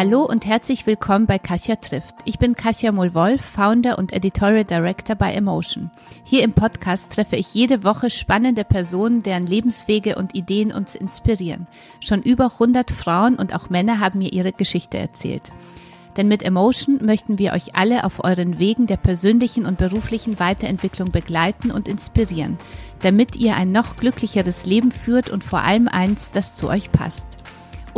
[0.00, 2.14] Hallo und herzlich willkommen bei Kasia trifft.
[2.24, 5.90] Ich bin Kasia Mulwolf, Founder und Editorial Director bei Emotion.
[6.22, 11.66] Hier im Podcast treffe ich jede Woche spannende Personen, deren Lebenswege und Ideen uns inspirieren.
[11.98, 15.50] Schon über 100 Frauen und auch Männer haben mir ihre Geschichte erzählt.
[16.16, 21.10] Denn mit Emotion möchten wir euch alle auf euren Wegen der persönlichen und beruflichen Weiterentwicklung
[21.10, 22.56] begleiten und inspirieren,
[23.02, 27.37] damit ihr ein noch glücklicheres Leben führt und vor allem eins, das zu euch passt.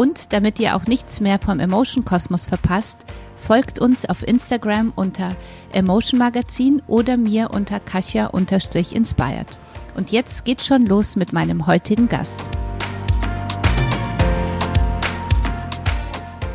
[0.01, 3.05] Und damit ihr auch nichts mehr vom Emotion Kosmos verpasst,
[3.37, 5.37] folgt uns auf Instagram unter
[5.75, 9.59] Emotion Magazin oder mir unter Kasia-inspired.
[9.95, 12.41] Und jetzt geht's schon los mit meinem heutigen Gast.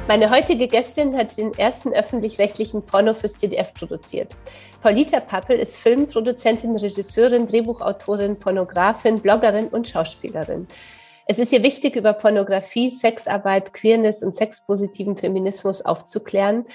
[0.08, 4.36] Meine heutige Gästin hat den ersten öffentlich-rechtlichen Porno fürs CDF produziert.
[4.82, 10.66] Paulita Pappel ist Filmproduzentin, Regisseurin, Drehbuchautorin, Pornografin, Bloggerin und Schauspielerin.
[11.28, 16.66] Es ist ihr wichtig, über Pornografie, Sexarbeit, Queerness und sexpositiven Feminismus aufzuklären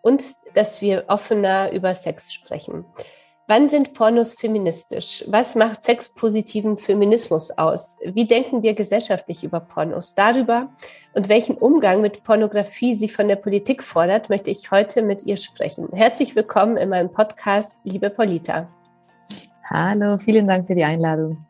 [0.00, 2.86] und dass wir offener über Sex sprechen.
[3.48, 5.24] Wann sind Pornos feministisch?
[5.26, 7.98] Was macht sexpositiven Feminismus aus?
[8.02, 10.14] Wie denken wir gesellschaftlich über Pornos?
[10.14, 10.70] Darüber
[11.14, 15.36] und welchen Umgang mit Pornografie sie von der Politik fordert, möchte ich heute mit ihr
[15.36, 15.88] sprechen.
[15.92, 18.68] Herzlich willkommen in meinem Podcast, liebe Polita.
[19.64, 21.46] Hallo, vielen Dank für die Einladung.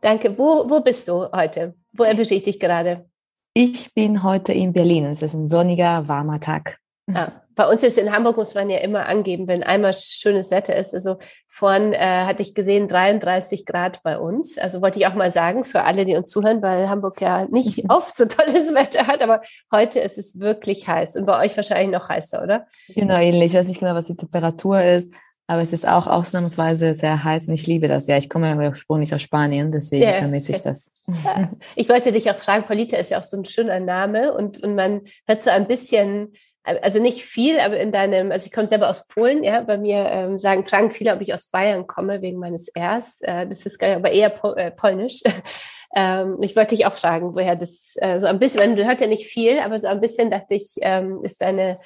[0.00, 0.36] Danke.
[0.36, 1.74] Wo, wo bist du heute?
[1.94, 3.06] Wo erwische ich dich gerade?
[3.54, 5.04] Ich bin heute in Berlin.
[5.04, 6.78] Es ist ein sonniger, warmer Tag.
[7.12, 10.74] Ah, bei uns ist in Hamburg, muss man ja immer angeben, wenn einmal schönes Wetter
[10.74, 10.94] ist.
[10.94, 11.18] Also
[11.48, 14.56] vorhin äh, hatte ich gesehen 33 Grad bei uns.
[14.56, 17.84] Also wollte ich auch mal sagen für alle, die uns zuhören, weil Hamburg ja nicht
[17.90, 21.90] oft so tolles Wetter hat, aber heute ist es wirklich heiß und bei euch wahrscheinlich
[21.90, 22.66] noch heißer, oder?
[22.88, 23.52] Genau, ähnlich.
[23.52, 25.12] Ich weiß nicht genau, was die Temperatur ist,
[25.52, 28.06] aber es ist auch ausnahmsweise sehr heiß und ich liebe das.
[28.06, 30.14] Ja, ich komme ja ursprünglich aus Spanien, deswegen yeah.
[30.14, 30.92] vermisse ich das.
[31.24, 31.50] Ja.
[31.76, 34.74] Ich wollte dich auch fragen, Polita ist ja auch so ein schöner Name und, und
[34.74, 36.32] man hört so ein bisschen,
[36.64, 40.06] also nicht viel, aber in deinem, also ich komme selber aus Polen, ja, bei mir
[40.10, 43.20] ähm, sagen, fragen viele, ob ich aus Bayern komme, wegen meines Rs.
[43.20, 45.20] Äh, das ist gar aber eher po äh, polnisch.
[45.94, 49.06] ähm, ich wollte dich auch fragen, woher das äh, so ein bisschen, man hört ja
[49.06, 51.76] nicht viel, aber so ein bisschen dachte ich, ähm, ist deine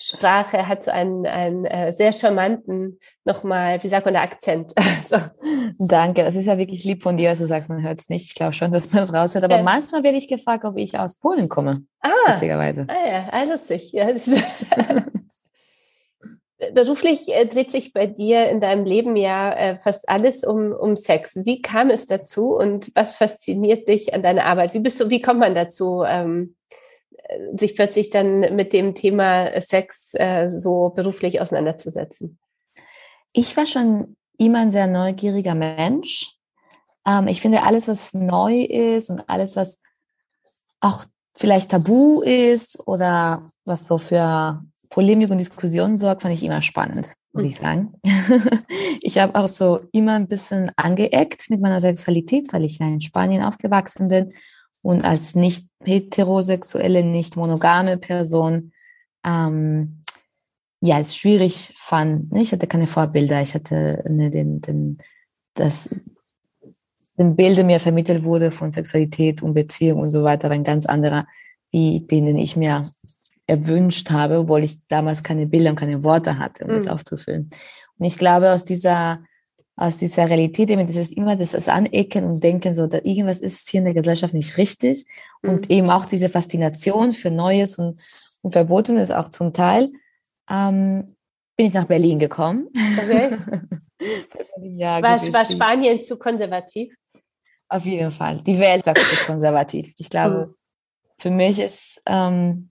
[0.00, 4.72] Sprache hat so einen, einen äh, sehr charmanten, nochmal, wie sagt man, der Akzent.
[5.08, 5.16] so.
[5.78, 8.26] Danke, das ist ja wirklich lieb von dir, dass du sagst, man hört es nicht.
[8.26, 9.44] Ich glaube schon, dass man es raushört.
[9.44, 9.62] Aber ja.
[9.62, 11.82] manchmal werde ich gefragt, ob ich aus Polen komme.
[12.00, 12.86] Ah, witzigerweise.
[12.88, 13.90] Ah ja, ah, lustig.
[13.92, 14.08] Ja,
[16.72, 20.96] Beruflich äh, dreht sich bei dir in deinem Leben ja äh, fast alles um, um
[20.96, 21.36] Sex.
[21.44, 24.74] Wie kam es dazu und was fasziniert dich an deiner Arbeit?
[24.74, 26.56] Wie bist du, wie kommt man dazu, ähm,
[27.54, 32.38] sich plötzlich dann mit dem Thema Sex äh, so beruflich auseinanderzusetzen?
[33.32, 36.34] Ich war schon immer ein sehr neugieriger Mensch.
[37.06, 39.80] Ähm, ich finde, alles, was neu ist und alles, was
[40.80, 41.04] auch
[41.36, 47.12] vielleicht tabu ist oder was so für Polemik und Diskussion sorgt, fand ich immer spannend,
[47.32, 47.94] muss ich sagen.
[49.02, 53.00] ich habe auch so immer ein bisschen angeeckt mit meiner Sexualität, weil ich ja in
[53.00, 54.32] Spanien aufgewachsen bin
[54.82, 58.72] und als nicht heterosexuelle, nicht monogame Person
[59.24, 60.02] ähm,
[60.80, 62.32] ja es schwierig fand.
[62.32, 62.42] Ne?
[62.42, 64.98] Ich hatte keine Vorbilder, ich hatte ne, den, den,
[65.54, 66.04] das
[67.18, 71.26] den Bilder mir vermittelt wurde von Sexualität und Beziehung und so weiter, ein ganz anderer,
[71.72, 72.88] wie den, den ich mir
[73.46, 76.74] erwünscht habe, obwohl ich damals keine Bilder und keine Worte hatte, um mhm.
[76.74, 77.50] das aufzufüllen.
[77.98, 79.24] Und ich glaube, aus dieser
[79.78, 83.38] aus dieser Realität, eben das ist immer das, das Anecken und Denken, so, da irgendwas
[83.38, 85.06] ist hier in der Gesellschaft nicht richtig.
[85.42, 85.50] Mhm.
[85.50, 87.96] Und eben auch diese Faszination für Neues und,
[88.42, 89.92] und Verbotenes auch zum Teil,
[90.50, 91.14] ähm,
[91.56, 92.68] bin ich nach Berlin gekommen.
[92.98, 93.38] Okay.
[94.76, 96.92] ja, war, war Spanien zu konservativ?
[97.68, 98.42] Auf jeden Fall.
[98.42, 99.94] Die Welt war zu konservativ.
[99.98, 100.54] Ich glaube, mhm.
[101.18, 102.70] für mich ist, ähm,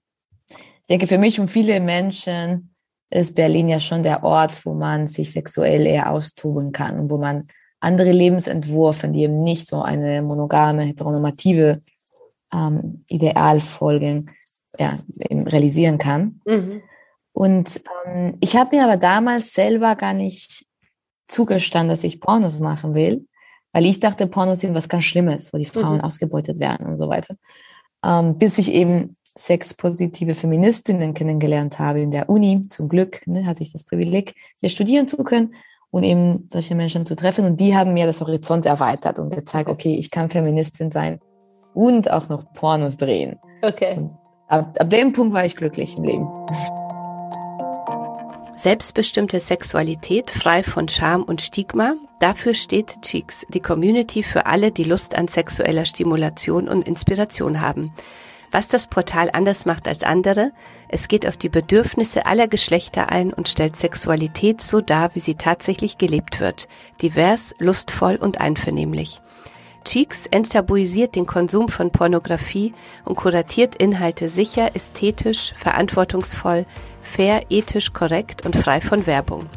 [0.50, 2.76] ich denke, für mich und viele Menschen
[3.10, 7.18] ist Berlin ja schon der Ort, wo man sich sexuell eher austoben kann und wo
[7.18, 7.48] man
[7.80, 11.80] andere Lebensentwürfe, die eben nicht so eine monogame, heteronormative
[12.54, 14.32] ähm, Ideal folgen,
[14.80, 16.42] ja, realisieren kann.
[16.46, 16.82] Mhm.
[17.34, 20.66] Und ähm, ich habe mir aber damals selber gar nicht
[21.28, 23.28] zugestanden, dass ich Pornos machen will,
[23.74, 26.02] weil ich dachte, Pornos sind was ganz Schlimmes, wo die Frauen mhm.
[26.02, 27.36] ausgebeutet werden und so weiter.
[28.04, 32.68] Ähm, bis ich eben sexpositive Feministinnen kennengelernt habe in der Uni.
[32.70, 35.54] Zum Glück ne, hatte ich das Privileg, hier studieren zu können
[35.92, 37.46] und eben solche Menschen zu treffen.
[37.46, 41.20] Und die haben mir das Horizont erweitert und gezeigt, okay, ich kann Feministin sein
[41.74, 43.40] und auch noch Pornos drehen.
[43.62, 44.00] Okay.
[44.48, 46.28] ab, ab dem Punkt war ich glücklich im Leben.
[48.56, 51.94] Selbstbestimmte Sexualität frei von Scham und Stigma.
[52.20, 57.94] Dafür steht Cheeks, die Community für alle, die Lust an sexueller Stimulation und Inspiration haben.
[58.52, 60.52] Was das Portal anders macht als andere,
[60.88, 65.36] es geht auf die Bedürfnisse aller Geschlechter ein und stellt Sexualität so dar, wie sie
[65.36, 66.68] tatsächlich gelebt wird,
[67.02, 69.22] divers, lustvoll und einvernehmlich.
[69.84, 72.74] Cheeks enttabuisiert den Konsum von Pornografie
[73.06, 76.66] und kuratiert Inhalte sicher, ästhetisch, verantwortungsvoll,
[77.02, 79.48] fair, ethisch korrekt und frei von Werbung.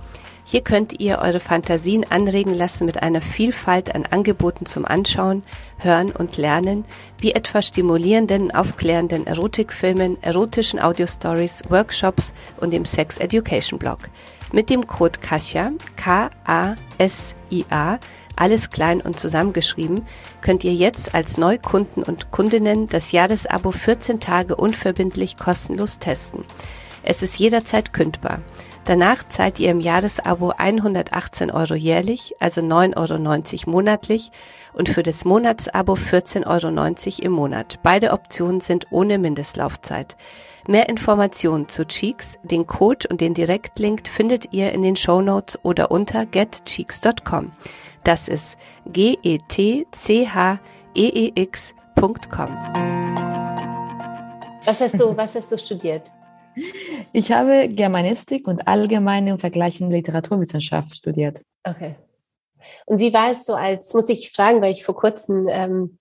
[0.50, 5.44] Hier könnt ihr eure Fantasien anregen lassen mit einer Vielfalt an Angeboten zum Anschauen,
[5.78, 6.84] Hören und Lernen,
[7.18, 14.00] wie etwa stimulierenden, aufklärenden Erotikfilmen, erotischen Audiostories, Workshops und dem Sex Education Blog.
[14.50, 16.78] Mit dem Code KASIA, K-A-S-I-A,
[18.34, 20.04] alles klein und zusammengeschrieben,
[20.40, 26.44] könnt ihr jetzt als Neukunden und Kundinnen das Jahresabo 14 Tage unverbindlich kostenlos testen.
[27.04, 28.40] Es ist jederzeit kündbar.
[28.90, 34.32] Danach zahlt ihr im Jahresabo 118 Euro jährlich, also 9,90 Euro monatlich
[34.72, 37.78] und für das Monatsabo 14,90 Euro im Monat.
[37.84, 40.16] Beide Optionen sind ohne Mindestlaufzeit.
[40.66, 45.56] Mehr Informationen zu Cheeks, den Code und den Direktlink findet ihr in den Show Notes
[45.62, 47.52] oder unter getcheeks.com.
[48.02, 49.28] Das ist g-e-t-c-h-e-e-x.com.
[54.64, 56.10] Was hast du, was hast du studiert?
[57.12, 61.42] Ich habe Germanistik und allgemeine und vergleichende Literaturwissenschaft studiert.
[61.64, 61.96] Okay.
[62.86, 65.98] Und wie war es so als, muss ich fragen, weil ich vor kurzem ähm,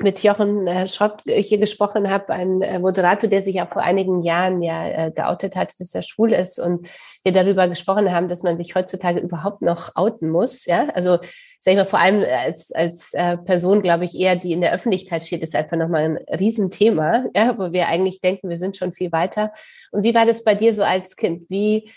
[0.00, 4.22] mit Jochen äh, Schrott hier gesprochen habe, ein äh, Moderator, der sich ja vor einigen
[4.22, 6.88] Jahren ja äh, geoutet hat, dass er schwul ist und
[7.24, 10.64] wir darüber gesprochen haben, dass man sich heutzutage überhaupt noch outen muss.
[10.66, 11.18] Ja, also
[11.60, 14.72] sag ich mal, vor allem als, als äh, Person, glaube ich, eher, die in der
[14.72, 18.92] Öffentlichkeit steht, ist einfach nochmal ein Riesenthema, ja, wo wir eigentlich denken, wir sind schon
[18.92, 19.52] viel weiter.
[19.90, 21.48] Und wie war das bei dir so als Kind?
[21.48, 21.90] Wie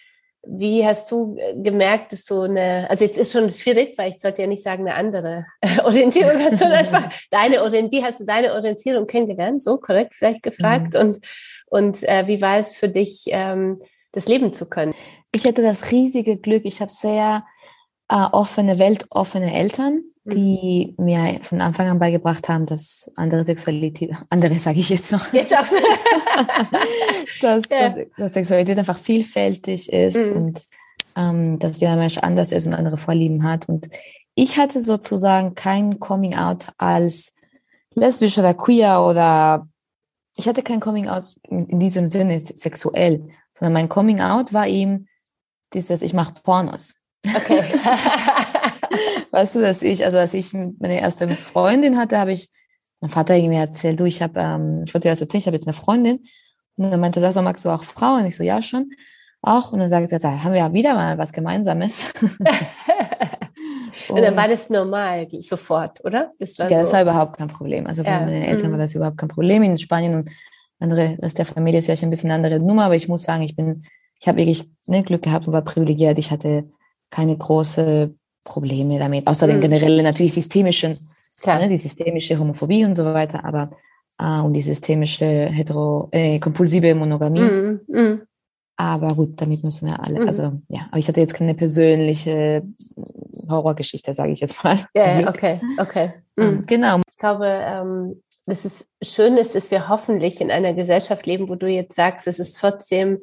[0.43, 4.19] wie hast du äh, gemerkt, dass du eine, also jetzt ist schon schwierig, weil ich
[4.19, 5.45] sollte ja nicht sagen, eine andere
[5.83, 9.61] Orientierung sondern einfach deine Orientierung, wie hast du deine Orientierung kennengelernt?
[9.61, 10.93] So korrekt vielleicht gefragt.
[10.93, 10.99] Mhm.
[10.99, 11.19] Und,
[11.67, 13.81] und äh, wie war es für dich, ähm,
[14.13, 14.95] das leben zu können?
[15.31, 17.43] Ich hatte das riesige Glück, ich habe sehr
[18.11, 21.05] äh, offene, weltoffene Eltern die mhm.
[21.05, 25.53] mir von Anfang an beigebracht haben, dass andere Sexualität, andere sage ich jetzt noch, jetzt
[25.53, 25.65] auch.
[27.41, 27.89] dass, ja.
[27.89, 30.35] dass, dass, Sexualität einfach vielfältig ist mhm.
[30.35, 30.61] und
[31.15, 33.67] ähm, dass jeder Mensch anders ist und andere Vorlieben hat.
[33.67, 33.89] Und
[34.35, 37.33] ich hatte sozusagen kein Coming Out als
[37.95, 39.67] lesbisch oder queer oder
[40.37, 45.07] ich hatte kein Coming Out in diesem Sinne sexuell, sondern mein Coming Out war eben
[45.73, 46.95] dieses, ich mache Pornos.
[47.25, 47.63] Okay.
[49.31, 52.49] weißt du, dass ich, also als ich meine erste Freundin hatte, habe ich
[52.99, 55.57] mein Vater irgendwie erzählt, du, ich habe, ähm, ich wollte dir das erzählen, ich habe
[55.57, 56.19] jetzt eine Freundin.
[56.77, 58.21] Und dann meinte er, so, magst du auch Frauen?
[58.21, 58.91] Und ich so, ja, schon.
[59.41, 59.73] Auch.
[59.73, 62.13] Und dann sagt er, haben wir ja wieder mal was Gemeinsames.
[62.21, 62.39] und,
[64.09, 66.31] und, dann war das normal, sofort, oder?
[66.39, 66.83] Das war ja, so.
[66.83, 67.87] das war überhaupt kein Problem.
[67.87, 68.19] Also ja.
[68.19, 68.73] meine Eltern mhm.
[68.73, 69.63] war das überhaupt kein Problem.
[69.63, 70.29] In Spanien und
[70.79, 73.43] andere Rest der Familie ist vielleicht ein bisschen eine andere Nummer, aber ich muss sagen,
[73.43, 73.83] ich bin,
[74.19, 76.17] ich habe wirklich ne, Glück gehabt und war privilegiert.
[76.19, 76.65] Ich hatte
[77.11, 79.51] keine große Probleme damit, außer mhm.
[79.51, 80.97] den generellen natürlich systemischen,
[81.45, 83.69] ne, die systemische Homophobie und so weiter, aber
[84.17, 87.41] äh, und die systemische hetero äh, kompulsive Monogamie.
[87.41, 87.81] Mhm.
[87.87, 88.21] Mhm.
[88.77, 90.27] Aber gut, damit müssen wir alle, mhm.
[90.27, 92.63] also ja, aber ich hatte jetzt keine persönliche
[93.47, 94.79] Horrorgeschichte, sage ich jetzt mal.
[94.95, 96.13] Ja, yeah, okay, okay.
[96.35, 96.65] Mhm.
[96.65, 96.99] Genau.
[97.07, 101.55] Ich glaube, ähm, dass es schön ist, dass wir hoffentlich in einer Gesellschaft leben, wo
[101.55, 103.19] du jetzt sagst, es ist trotzdem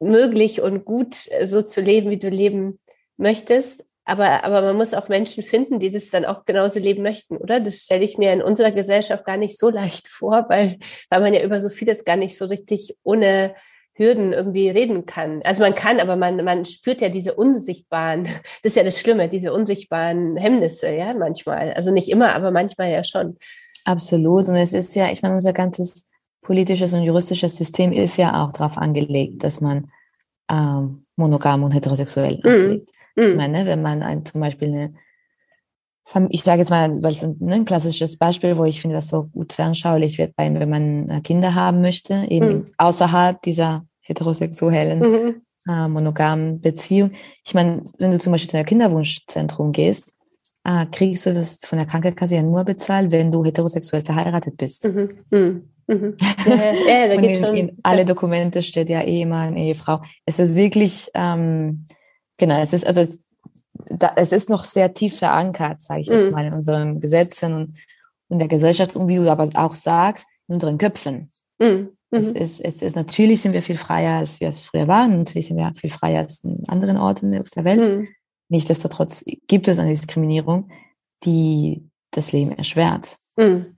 [0.00, 2.78] möglich und gut, äh, so zu leben, wie du leben
[3.16, 3.84] möchtest.
[4.04, 7.58] Aber, aber man muss auch Menschen finden, die das dann auch genauso leben möchten, oder?
[7.58, 10.78] Das stelle ich mir in unserer Gesellschaft gar nicht so leicht vor, weil,
[11.10, 13.54] weil man ja über so vieles gar nicht so richtig ohne
[13.94, 15.40] Hürden irgendwie reden kann.
[15.44, 18.24] Also man kann, aber man, man spürt ja diese unsichtbaren,
[18.62, 21.72] das ist ja das Schlimme, diese unsichtbaren Hemmnisse, ja, manchmal.
[21.72, 23.38] Also nicht immer, aber manchmal ja schon.
[23.84, 24.48] Absolut.
[24.48, 26.08] Und es ist ja, ich meine, unser ganzes
[26.46, 29.90] politisches und juristisches System ist ja auch darauf angelegt, dass man
[30.48, 32.86] ähm, monogam und heterosexuell mhm.
[33.16, 33.30] Mhm.
[33.30, 34.94] Ich meine, wenn man ein, zum Beispiel eine,
[36.28, 39.08] ich sage jetzt mal, weil es ein, ne, ein, klassisches Beispiel, wo ich finde, das
[39.08, 42.66] so gut veranschaulich wird, bei, wenn man äh, Kinder haben möchte, eben mhm.
[42.78, 45.42] außerhalb dieser heterosexuellen mhm.
[45.68, 47.10] äh, monogamen Beziehung.
[47.44, 50.14] Ich meine, wenn du zum Beispiel in ein Kinderwunschzentrum gehst,
[50.62, 54.84] äh, kriegst du das von der Krankenkasse ja nur bezahlt, wenn du heterosexuell verheiratet bist.
[54.84, 55.70] Mhm.
[55.86, 55.94] Mhm.
[55.94, 56.16] Mhm.
[56.46, 57.54] Ja, ja, in.
[57.54, 60.02] In alle Dokumente steht ja Ehemann, Ehefrau.
[60.24, 61.86] Es ist wirklich, ähm,
[62.36, 63.24] genau, es ist also es,
[63.88, 66.32] da, es ist noch sehr tief verankert, sage ich jetzt mhm.
[66.32, 67.74] mal, in unseren Gesetzen und,
[68.28, 71.30] und der Gesellschaft und wie du aber auch sagst, in unseren Köpfen.
[71.58, 71.90] Mhm.
[72.10, 72.36] Es, mhm.
[72.36, 75.18] ist, es ist natürlich sind wir viel freier, als wir es früher waren.
[75.18, 77.80] Natürlich sind wir viel freier als in anderen Orten auf der Welt.
[77.80, 78.08] Mhm.
[78.48, 80.70] Nichtsdestotrotz gibt es eine Diskriminierung,
[81.24, 83.16] die das Leben erschwert.
[83.36, 83.76] Mhm.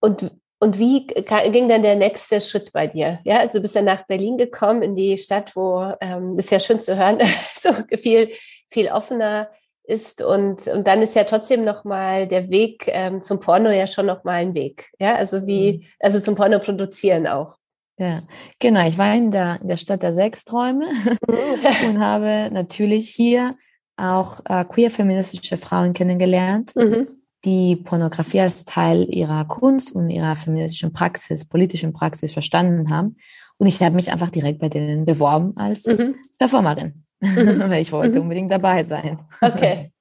[0.00, 3.20] Und, und wie ging dann der nächste Schritt bei dir?
[3.24, 6.58] Ja, also du bist dann nach Berlin gekommen, in die Stadt, wo, ähm, ist ja
[6.58, 7.18] schön zu hören,
[7.60, 8.30] so viel,
[8.68, 9.50] viel offener
[9.84, 14.06] ist und, und dann ist ja trotzdem nochmal der Weg ähm, zum Porno ja schon
[14.06, 14.90] nochmal ein Weg.
[15.00, 15.84] Ja, also wie, mhm.
[15.98, 17.56] also zum Porno produzieren auch.
[17.98, 18.22] Ja,
[18.58, 18.86] genau.
[18.86, 20.86] Ich war in der, in der Stadt der Sechsträume
[21.26, 21.86] mhm.
[21.88, 23.54] und habe natürlich hier
[23.96, 27.19] auch äh, queer-feministische Frauen kennengelernt, mhm.
[27.44, 33.16] Die Pornografie als Teil ihrer Kunst und ihrer feministischen Praxis, politischen Praxis verstanden haben.
[33.56, 36.16] Und ich habe mich einfach direkt bei denen beworben als mhm.
[36.38, 37.60] Performerin, mhm.
[37.70, 38.22] weil ich wollte mhm.
[38.22, 39.20] unbedingt dabei sein.
[39.40, 39.92] Okay.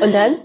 [0.00, 0.36] Und dann?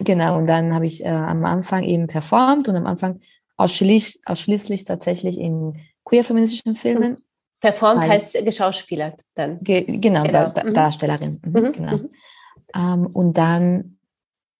[0.00, 3.18] Genau, und dann habe ich äh, am Anfang eben performt und am Anfang
[3.56, 7.12] ausschließlich, ausschließlich tatsächlich in queer-feministischen Filmen.
[7.12, 7.16] Mhm.
[7.60, 9.58] Performt Weil, heißt geschauspielert dann.
[9.60, 10.50] Ge genau, genau.
[10.54, 10.74] Da, mhm.
[10.74, 11.40] Darstellerin.
[11.44, 11.72] Mhm.
[11.72, 11.98] Genau.
[12.74, 13.95] Ähm, und dann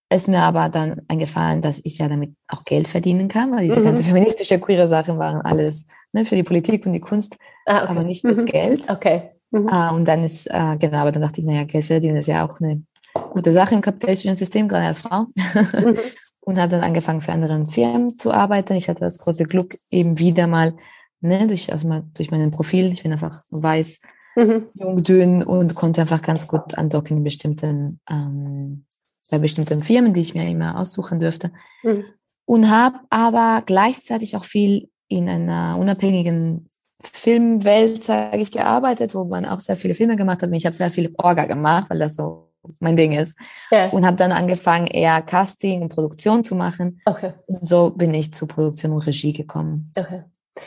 [0.08, 3.80] ist mir aber dann eingefallen, dass ich ja damit auch Geld verdienen kann, weil diese
[3.80, 3.84] mhm.
[3.84, 7.36] ganze feministische queere Sachen waren alles ne, für die Politik und die Kunst,
[7.66, 7.90] ah, okay.
[7.90, 8.46] aber nicht fürs mhm.
[8.46, 8.88] Geld.
[8.88, 9.30] Okay.
[9.52, 12.46] Äh, und dann ist, äh, genau, aber dann dachte ich, naja, Geld verdienen ist ja
[12.46, 12.82] auch eine
[13.30, 15.26] gute Sache im kapitalistischen System, gerade als Frau.
[16.40, 18.74] und habe dann angefangen, für andere Firmen zu arbeiten.
[18.74, 20.74] Ich hatte das große Glück, eben wieder mal
[21.20, 22.92] ne, durch, also mal, durch meinen Profil.
[22.92, 24.00] Ich bin einfach weiß,
[24.36, 24.66] mhm.
[24.74, 28.84] jung, dünn und konnte einfach ganz gut andocken in bestimmten, ähm,
[29.30, 31.50] bei bestimmten Firmen, die ich mir immer aussuchen dürfte.
[31.82, 32.04] Mhm.
[32.44, 36.68] Und habe aber gleichzeitig auch viel in einer unabhängigen
[37.02, 40.48] Filmwelt, sage ich, gearbeitet, wo man auch sehr viele Filme gemacht hat.
[40.48, 43.36] Und ich habe sehr viele Orga gemacht, weil das so mein Ding ist.
[43.70, 43.90] Ja.
[43.90, 47.00] Und habe dann angefangen, eher Casting und Produktion zu machen.
[47.04, 47.32] Okay.
[47.46, 49.92] Und so bin ich zu Produktion und Regie gekommen.
[49.96, 50.24] Okay.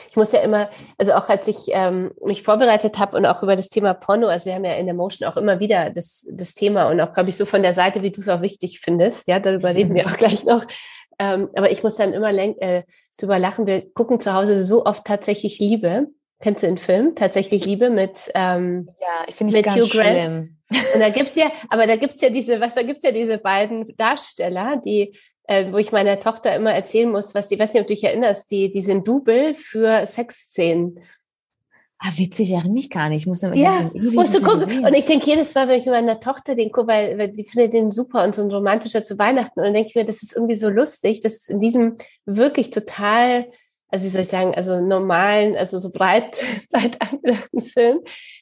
[0.10, 3.56] Ich muss ja immer, also auch als ich ähm, mich vorbereitet habe und auch über
[3.56, 6.54] das Thema Porno, also wir haben ja in der Motion auch immer wieder das, das
[6.54, 9.28] Thema und auch, glaube ich, so von der Seite, wie du es auch wichtig findest.
[9.28, 10.66] Ja, darüber reden wir auch gleich noch.
[11.20, 12.84] Ähm, aber ich muss dann immer äh,
[13.18, 13.68] drüber lachen.
[13.68, 16.08] Wir gucken zu Hause so oft tatsächlich Liebe.
[16.42, 17.16] Kennst du den Film?
[17.16, 20.08] Tatsächlich Liebe mit ähm, Ja, ich finde ich ganz Hugh Grant.
[20.08, 20.58] schlimm.
[20.94, 23.86] Und da gibt's ja, aber da gibt's ja diese, was, da gibt's ja diese beiden
[23.98, 25.18] Darsteller, die
[25.50, 28.04] äh, wo ich meiner Tochter immer erzählen muss, was die, weiß nicht, ob du dich
[28.04, 31.00] erinnerst, die, die sind Double für Sexszenen.
[31.98, 33.24] Ah, witzig, erinnere mich gar nicht.
[33.24, 34.86] Ich muss ja, musst du gucken.
[34.86, 37.44] Und ich denke jedes Mal, wenn ich mit meiner Tochter den gucke, weil, weil die
[37.44, 39.60] findet den super und so ein romantischer zu Weihnachten.
[39.60, 42.70] Und dann denke ich mir, das ist irgendwie so lustig, dass es in diesem wirklich
[42.70, 43.48] total
[43.90, 46.38] also wie soll ich sagen, also normalen, also so breit,
[46.72, 48.00] breit angedachten Film,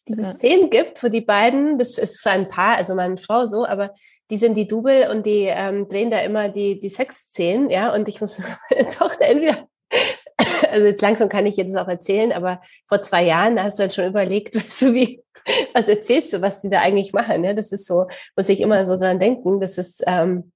[0.07, 0.33] diese ja.
[0.33, 3.93] Szenen gibt, wo die beiden, das ist zwar ein Paar, also meine Frau so, aber
[4.29, 8.07] die sind die Double und die ähm, drehen da immer die, die Sexszenen, ja, und
[8.09, 8.39] ich muss
[8.69, 9.67] meine Tochter entweder,
[10.71, 13.91] also jetzt langsam kann ich jetzt auch erzählen, aber vor zwei Jahren hast du dann
[13.91, 15.23] schon überlegt, weißt du, wie,
[15.73, 18.83] was erzählst du, was die da eigentlich machen, ja, das ist so, muss ich immer
[18.83, 20.51] so dran denken, das ist, ähm,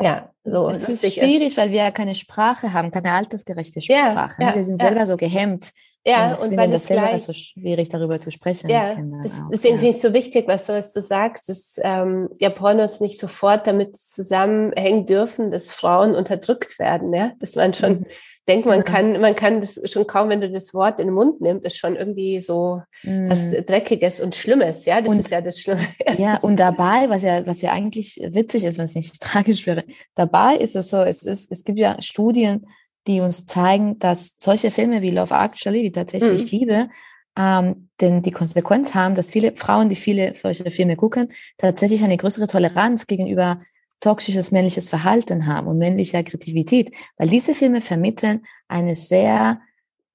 [0.00, 0.68] ja, so.
[0.68, 4.42] Es ist schwierig, weil wir ja keine Sprache haben, keine altersgerechte Sprache.
[4.42, 5.06] Ja, ja, wir sind selber ja.
[5.06, 5.70] so gehemmt.
[6.06, 8.68] Ja, und, und weil das selber so schwierig darüber zu sprechen.
[8.68, 12.28] Ja, das, deswegen finde ich es so wichtig, was du, was du sagst, dass ähm,
[12.38, 18.00] ja Pornos nicht sofort damit zusammenhängen dürfen, dass Frauen unterdrückt werden, ja, dass man schon
[18.00, 18.06] mhm
[18.48, 21.40] denke, man kann, man kann das schon kaum, wenn du das Wort in den Mund
[21.40, 23.28] nimmst, ist schon irgendwie so mm.
[23.28, 25.00] was Dreckiges und Schlimmes, ja.
[25.00, 25.80] Das und, ist ja das Schlimme.
[26.18, 29.84] Ja, und dabei, was ja, was ja eigentlich witzig ist, wenn es nicht tragisch wäre,
[30.14, 32.66] dabei ist es so, es ist, es gibt ja Studien,
[33.06, 36.56] die uns zeigen, dass solche Filme wie Love Actually, wie tatsächlich mm.
[36.56, 36.88] Liebe,
[37.36, 42.16] ähm, denn die Konsequenz haben, dass viele Frauen, die viele solche Filme gucken, tatsächlich eine
[42.16, 43.58] größere Toleranz gegenüber
[44.04, 49.60] toxisches männliches Verhalten haben und männliche Aggressivität, weil diese Filme vermitteln eine sehr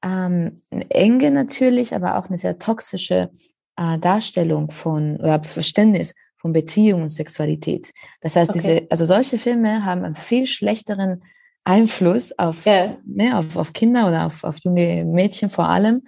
[0.04, 3.32] ähm, enge natürlich, aber auch eine sehr toxische
[3.76, 7.92] äh, Darstellung von oder Verständnis von Beziehung und Sexualität.
[8.22, 8.60] Das heißt, okay.
[8.60, 11.24] diese, also solche Filme haben einen viel schlechteren
[11.64, 12.96] Einfluss auf, yeah.
[13.06, 16.04] ne, auf, auf Kinder oder auf, auf junge Mädchen vor allem,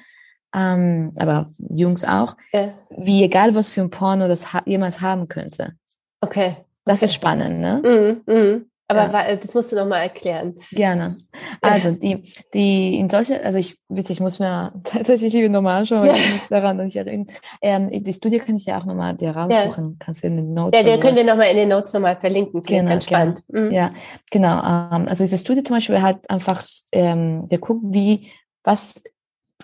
[0.56, 2.74] ähm, aber Jungs auch, yeah.
[2.90, 5.74] wie egal was für ein Porno das ha jemals haben könnte.
[6.22, 6.58] Okay.
[6.86, 8.22] Das ist spannend, ne?
[8.28, 8.72] Mm, mm.
[8.92, 9.36] Aber ja.
[9.38, 10.56] das musst du noch mal erklären.
[10.72, 11.16] Gerne.
[11.62, 12.24] Also die,
[12.54, 16.48] die in solche, also ich, witzig, ich muss mir tatsächlich nochmal anschauen, weil ich mich
[16.50, 17.28] daran nicht erinnere.
[17.62, 19.92] Ähm, die Studie kann ich ja auch nochmal dir raussuchen.
[19.92, 19.96] Ja.
[19.98, 20.78] Kannst du in den Notes.
[20.78, 22.64] Ja, der können wir nochmal in den Notes nochmal verlinken.
[22.64, 23.44] Klingt genau, ganz spannend.
[23.48, 23.68] Genau.
[23.68, 23.72] Mhm.
[23.72, 23.92] Ja,
[24.30, 24.58] genau.
[24.58, 26.62] Ähm, also diese Studie zum Beispiel hat einfach
[26.92, 28.30] ähm, geguckt, wie,
[28.64, 29.02] was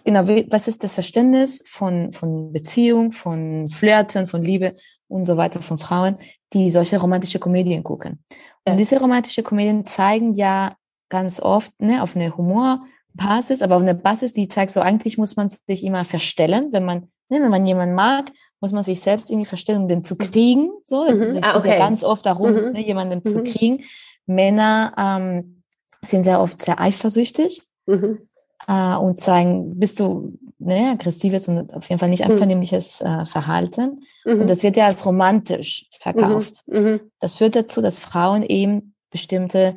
[0.05, 4.71] genau, was ist das Verständnis von, von Beziehung, von Flirten, von Liebe
[5.09, 6.17] und so weiter von Frauen
[6.53, 8.23] die solche romantische Komödien gucken.
[8.65, 8.71] Ja.
[8.71, 10.75] Und diese romantische Komödien zeigen ja
[11.09, 15.35] ganz oft ne, auf eine Humorbasis, aber auf eine Basis, die zeigt, so eigentlich muss
[15.35, 19.29] man sich immer verstellen, wenn man, ne, wenn man jemanden mag, muss man sich selbst
[19.29, 20.71] irgendwie verstellen, um den zu kriegen.
[20.83, 21.39] So, mhm.
[21.41, 21.69] ah, okay.
[21.69, 22.71] ja ganz oft darum, mhm.
[22.73, 23.31] ne, jemanden mhm.
[23.31, 23.83] zu kriegen.
[24.25, 25.63] Männer ähm,
[26.01, 28.27] sind sehr oft sehr eifersüchtig Mhm.
[28.67, 32.31] äh, und zeigen, bist du ne, aggressives und auf jeden Fall nicht Mhm.
[32.31, 33.99] einvernehmliches äh, Verhalten.
[34.25, 34.41] Mhm.
[34.41, 36.61] Und das wird ja als romantisch verkauft.
[36.67, 36.99] Mhm.
[37.19, 39.75] Das führt dazu, dass Frauen eben bestimmte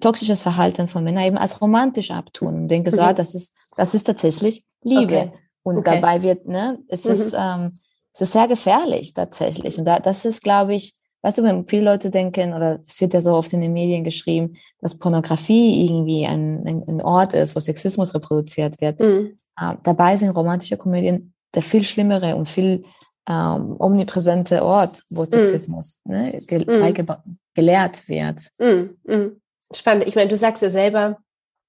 [0.00, 3.08] toxisches Verhalten von Männern eben als romantisch abtun und denken so, Mhm.
[3.08, 5.02] ah, das ist, das ist tatsächlich Liebe.
[5.16, 5.32] Okay.
[5.62, 5.94] Und Okay.
[6.00, 7.10] dabei wird, ne, es Mhm.
[7.10, 7.78] ist, ähm,
[8.12, 9.78] es ist sehr gefährlich tatsächlich.
[9.78, 13.12] Und da, das ist, glaube ich, weißt du, wenn viele Leute denken, oder es wird
[13.14, 17.56] ja so oft in den Medien geschrieben, dass Pornografie irgendwie ein, ein, ein Ort ist,
[17.56, 19.00] wo Sexismus reproduziert wird.
[19.00, 19.36] Mhm.
[19.60, 22.84] Äh, dabei sind romantische Komödien der viel schlimmere und viel
[23.28, 27.22] ähm, omnipräsente Ort, wo Sexismus ne, ge beigeba-
[27.54, 28.50] gelehrt wird.
[28.58, 28.96] Mhm.
[29.04, 29.40] Mhm.
[29.74, 30.06] Spannend.
[30.06, 31.18] Ich meine, du sagst ja selber,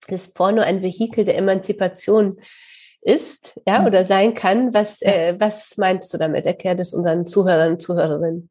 [0.08, 2.38] dass Porno ein Vehikel der Emanzipation
[3.02, 3.86] ist, ja, Mhm.
[3.88, 4.74] oder sein kann.
[4.74, 5.12] Was, Ja.
[5.12, 6.46] äh, was meinst du damit?
[6.46, 8.50] Erklär das unseren Zuhörern und Zuhörerinnen.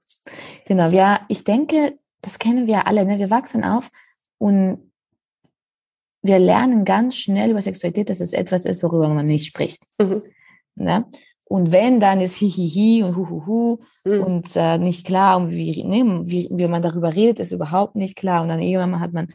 [0.66, 3.18] Genau, ja, ich denke, das kennen wir alle, ne?
[3.18, 3.90] wir wachsen auf
[4.38, 4.87] und
[6.22, 9.82] wir lernen ganz schnell über Sexualität, dass es etwas ist, worüber man nicht spricht.
[10.00, 10.22] Mhm.
[10.74, 11.06] Ne?
[11.46, 14.22] Und wenn, dann ist Hihihi und Huhuhu Mhm.
[14.22, 18.16] und äh, nicht klar, und wie, ne, wie, wie man darüber redet, ist überhaupt nicht
[18.16, 18.42] klar.
[18.42, 19.28] Und dann irgendwann hat man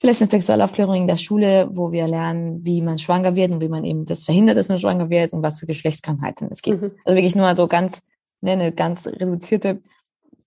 [0.00, 3.68] vielleicht eine Sexualaufklärung in der Schule, wo wir lernen, wie man schwanger wird und wie
[3.68, 6.80] man eben das verhindert, dass man schwanger wird und was für Geschlechtskrankheiten es gibt.
[6.82, 6.92] Mhm.
[7.04, 8.02] Also wirklich nur so ganz,
[8.40, 9.80] ne, eine ganz reduzierte,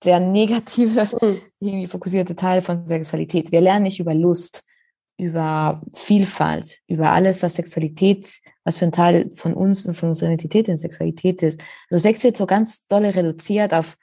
[0.04, 1.38] sehr negative, Mhm.
[1.60, 3.52] irgendwie fokussierte Teil von Sexualität.
[3.52, 4.64] Wir lernen nicht über Lust,
[5.18, 10.30] über Vielfalt, über alles, was Sexualität, was für ein Teil von uns und von unserer
[10.30, 11.62] Identität in Sexualität ist.
[11.90, 13.98] Also Sex wird so ganz dolle reduziert auf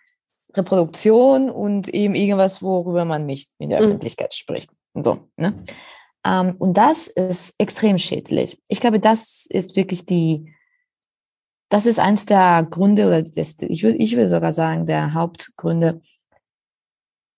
[0.55, 3.87] Reproduktion und eben irgendwas, worüber man nicht in der Mhm.
[3.87, 4.71] Öffentlichkeit spricht.
[4.93, 5.55] Und so, ne?
[6.25, 8.61] Ähm, und das ist extrem schädlich.
[8.69, 10.53] Ich glaube, das ist wirklich die,
[11.71, 16.03] das ist eins der Gründe, oder das, ich würde ich würde sogar sagen, der Hauptgründe,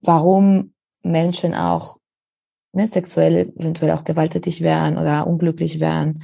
[0.00, 1.98] warum Menschen auch
[2.72, 6.22] ne, sexuell eventuell auch gewalttätig werden oder unglücklich werden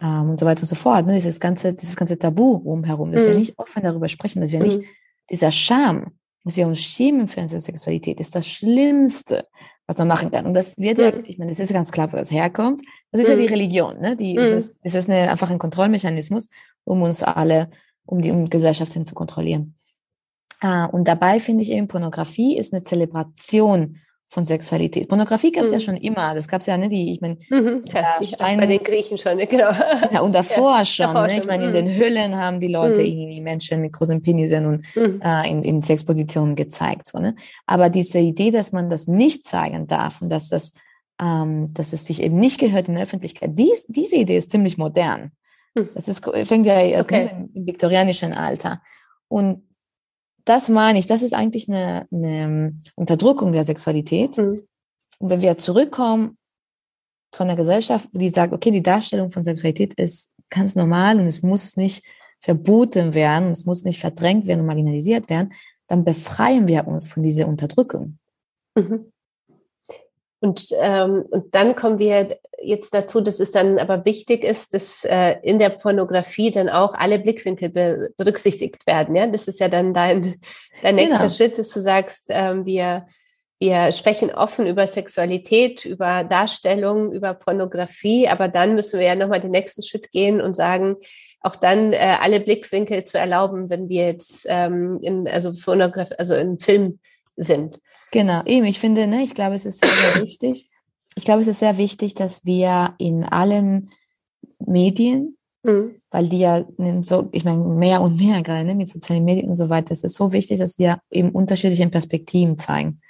[0.00, 1.06] ähm, und so weiter und so fort.
[1.06, 1.14] Ne?
[1.14, 3.38] Dieses ganze, dieses ganze Tabu rumherum, dass wir Mhm.
[3.38, 4.84] nicht offen darüber sprechen, dass wir nicht Mhm.
[5.30, 6.12] dieser Scham,
[6.44, 9.46] dass wir uns schämen für unsere Sexualität, ist das Schlimmste,
[9.86, 10.46] was man machen kann.
[10.46, 11.22] Und das wird ja, Mhm.
[11.26, 12.82] ich meine, das ist ganz klar, wo das herkommt.
[13.12, 13.40] Das ist ja Mhm.
[13.40, 14.16] die Religion, ne?
[14.16, 14.40] Die, Mhm.
[14.40, 16.48] es ist, es ist eine, einfach ein Kontrollmechanismus,
[16.84, 17.70] um uns alle,
[18.06, 19.74] um die um die Gesellschaft hin zu kontrollieren.
[20.60, 23.98] Ah, und dabei finde ich eben, Pornografie ist eine Zelebration
[24.34, 25.08] von Sexualität.
[25.08, 25.82] Pornografie gab es ja Mhm.
[25.82, 26.34] schon immer.
[26.34, 26.88] Das gab es ja, ne?
[26.88, 27.82] Die, ich meine, Mhm.
[27.94, 29.46] Ja, Ja, Stein- bei den Griechen schon, ne?
[29.46, 29.70] genau.
[30.12, 31.38] ja, und davor schon, davor ne?
[31.38, 31.74] Ich meine, in mhm.
[31.74, 33.06] den Höhlen haben die Leute Mhm.
[33.06, 35.20] irgendwie Menschen mit großen Penisen und Mhm.
[35.24, 37.06] äh, in, in Sexpositionen gezeigt.
[37.06, 37.36] So, ne?
[37.66, 40.72] Aber diese Idee, dass man das nicht zeigen darf und dass, das,
[41.22, 44.76] ähm, dass es sich eben nicht gehört in der Öffentlichkeit, dies, diese Idee ist ziemlich
[44.78, 45.30] modern.
[45.76, 45.88] Mhm.
[45.94, 47.24] Das ist, fängt ja erst Okay.
[47.26, 48.82] ne, im, im viktorianischen Alter.
[49.28, 49.62] Und
[50.44, 54.36] das meine ich, das ist eigentlich eine, eine Unterdrückung der Sexualität.
[54.36, 54.66] Mhm.
[55.18, 56.36] Und wenn wir zurückkommen
[57.34, 61.42] von der Gesellschaft, die sagt, okay, die Darstellung von Sexualität ist ganz normal und es
[61.42, 62.04] muss nicht
[62.40, 65.52] verboten werden, es muss nicht verdrängt werden und marginalisiert werden,
[65.86, 68.18] dann befreien wir uns von dieser Unterdrückung.
[68.74, 69.10] Mhm.
[70.40, 75.04] Und, ähm, und dann kommen wir jetzt dazu, dass es dann aber wichtig ist, dass
[75.04, 79.16] äh, in der Pornografie dann auch alle Blickwinkel be berücksichtigt werden.
[79.16, 80.40] Ja, das ist ja dann dein,
[80.82, 81.28] dein nächster Genau.
[81.28, 83.06] Schritt, dass du sagst, ähm, wir,
[83.58, 89.40] wir sprechen offen über Sexualität, über Darstellung, über Pornografie, aber dann müssen wir ja nochmal
[89.40, 90.96] den nächsten Schritt gehen und sagen,
[91.40, 96.34] auch dann äh, alle Blickwinkel zu erlauben, wenn wir jetzt ähm, in, also Pornografie, also
[96.34, 97.00] im Film
[97.36, 97.80] sind.
[98.12, 100.68] Genau, eben, ich finde, ne, ich glaube, es ist sehr, sehr wichtig.
[101.16, 103.90] Ich glaube, es ist sehr wichtig, dass wir in allen
[104.58, 105.94] Medien, Mhm.
[106.10, 106.64] weil die ja
[107.00, 110.04] so, ich meine, mehr und mehr gerade ne, mit sozialen Medien und so weiter, es
[110.04, 113.00] ist so wichtig, dass wir eben unterschiedliche Perspektiven zeigen,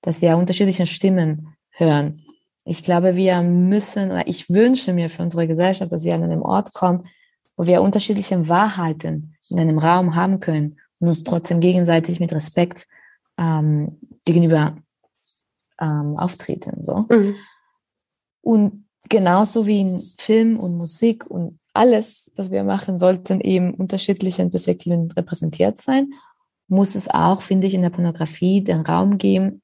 [0.00, 2.22] dass wir unterschiedliche Stimmen hören.
[2.64, 6.42] Ich glaube, wir müssen, oder ich wünsche mir für unsere Gesellschaft, dass wir an einem
[6.42, 7.08] Ort kommen,
[7.56, 12.86] wo wir unterschiedliche Wahrheiten in einem Raum haben können und uns trotzdem gegenseitig mit Respekt
[13.38, 14.76] ähm, gegenüber
[15.80, 16.82] ähm, auftreten.
[16.82, 17.06] So.
[17.10, 17.34] Mhm.
[18.44, 24.50] Und genauso wie in Film und Musik und alles, was wir machen, sollten eben unterschiedlichen
[24.50, 26.12] Perspektiven repräsentiert sein,
[26.68, 29.60] muss es auch, finde ich, in der Pornografie den Raum geben,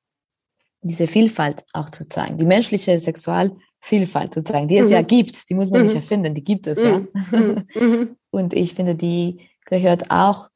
[0.83, 4.93] diese Vielfalt auch zu zeigen, die menschliche Sexualvielfalt zu zeigen, die es Mhm.
[4.93, 5.97] ja gibt, die muss man nicht Mhm.
[6.01, 7.09] erfinden, die gibt es Mhm.
[7.33, 7.39] ja.
[7.39, 7.65] Mhm.
[7.75, 8.17] Mhm.
[8.31, 10.49] Und ich finde, die gehört auch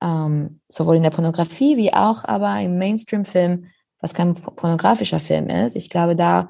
[0.00, 3.64] ähm, sowohl in der Pornografie wie auch aber im Mainstream-Film,
[4.00, 5.74] was kein pornografischer Film ist.
[5.74, 6.48] Ich glaube, da,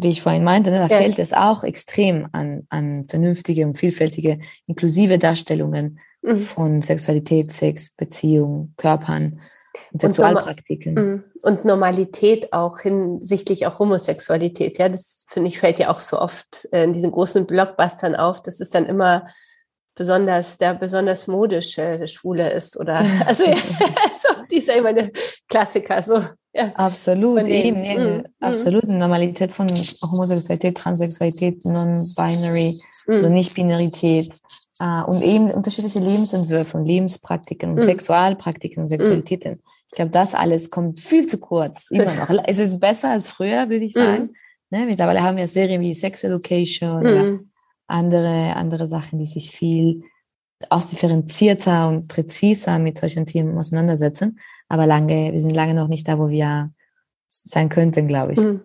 [0.00, 1.00] wie ich vorhin meinte, ne, da Ja.
[1.00, 6.36] fehlt es auch extrem an, an vernünftige und vielfältige, inklusive Darstellungen Mhm.
[6.36, 9.40] von Sexualität, Sex, Beziehung, Körpern.
[9.92, 10.94] Und Sexualpraktiken.
[10.94, 14.78] Mm, und Normalität auch hinsichtlich auch Homosexualität.
[14.78, 18.42] Ja, das finde ich fällt ja auch so oft in diesen großen Blockbustern auf.
[18.42, 19.28] Das ist dann immer
[19.94, 25.10] besonders der besonders modische Schwule ist oder also ja, so, die ist ja immer der
[25.48, 26.20] Klassiker so
[26.58, 28.98] ja, absolut eben nee, mm, absolut mm.
[28.98, 29.68] Normalität von
[30.02, 33.12] Homosexualität Transsexualität Non-Binary mm.
[33.12, 34.32] also Nicht-Binarität
[34.80, 37.78] äh, und eben unterschiedliche Lebensentwürfe und Lebenspraktiken mm.
[37.78, 39.54] Sexualpraktiken und Sexualitäten
[39.90, 43.68] ich glaube das alles kommt viel zu kurz immer noch es ist besser als früher
[43.68, 44.30] würde ich sagen
[44.70, 44.86] ne?
[44.86, 47.38] mittlerweile haben wir Serien wie Sex Education oder
[47.88, 50.02] andere, andere Sachen, die sich viel
[50.68, 54.38] ausdifferenzierter und präziser mit solchen Themen auseinandersetzen.
[54.68, 56.70] Aber lange, wir sind lange noch nicht da, wo wir
[57.28, 58.40] sein könnten, glaube ich.
[58.40, 58.60] Mhm.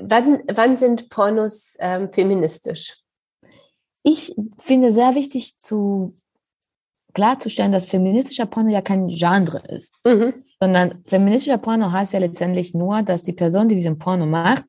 [0.00, 2.98] Wann, wann sind Pornos ähm, feministisch?
[4.02, 6.14] Ich finde sehr wichtig zu
[7.14, 10.44] klarzustellen, dass feministischer Porno ja kein Genre ist, mhm.
[10.60, 14.64] sondern feministischer Porno heißt ja letztendlich nur, dass die Person, die diesen Porno macht,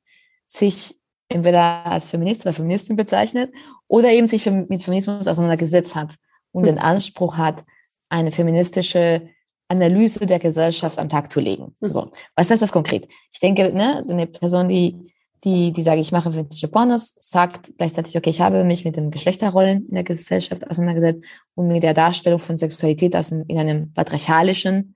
[0.48, 3.54] sich entweder als Feminist oder Feministin bezeichnet
[3.88, 6.16] oder eben sich mit Feminismus auseinandergesetzt hat
[6.52, 7.64] und den Anspruch hat,
[8.10, 9.26] eine feministische
[9.70, 11.76] Analyse der Gesellschaft am Tag zu legen.
[11.80, 11.88] Mhm.
[11.88, 13.08] So, was heißt das konkret?
[13.32, 18.18] Ich denke, ne, eine Person, die, die, die sage, ich mache feministische Pornos, sagt gleichzeitig,
[18.18, 21.24] okay, ich habe mich mit den Geschlechterrollen in der Gesellschaft auseinandergesetzt
[21.56, 24.96] und mit der Darstellung von Sexualität aus in, in einem patriarchalischen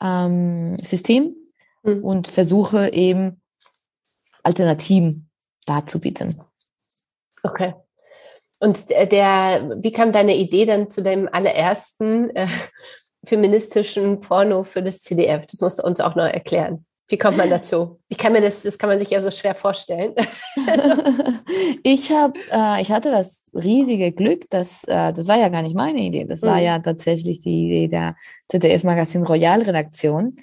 [0.00, 1.34] ähm, System
[1.82, 2.04] mhm.
[2.04, 3.40] und versuche eben
[4.42, 5.30] Alternativen
[5.66, 6.40] darzubieten.
[7.42, 7.74] Okay.
[8.58, 12.46] Und der, wie kam deine Idee dann zu dem allerersten äh,
[13.24, 15.46] feministischen Porno für das CDF?
[15.46, 16.80] Das musst du uns auch noch erklären.
[17.08, 18.00] Wie kommt man dazu?
[18.08, 20.14] Ich kann mir das, das kann man sich ja so schwer vorstellen.
[21.82, 25.76] ich habe, äh, ich hatte das riesige Glück, dass äh, das war ja gar nicht
[25.76, 26.24] meine Idee.
[26.24, 26.62] Das war mhm.
[26.62, 28.14] ja tatsächlich die Idee der
[28.48, 30.36] ZDF Magazin Royal Redaktion.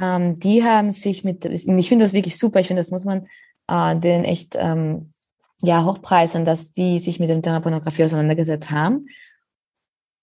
[0.00, 2.60] Ähm, die haben sich mit, ich finde das wirklich super.
[2.60, 3.26] Ich finde, das muss man
[3.66, 5.12] äh, den echt ähm,
[5.60, 9.06] ja, hochpreisen, dass die sich mit dem Thema Pornografie auseinandergesetzt haben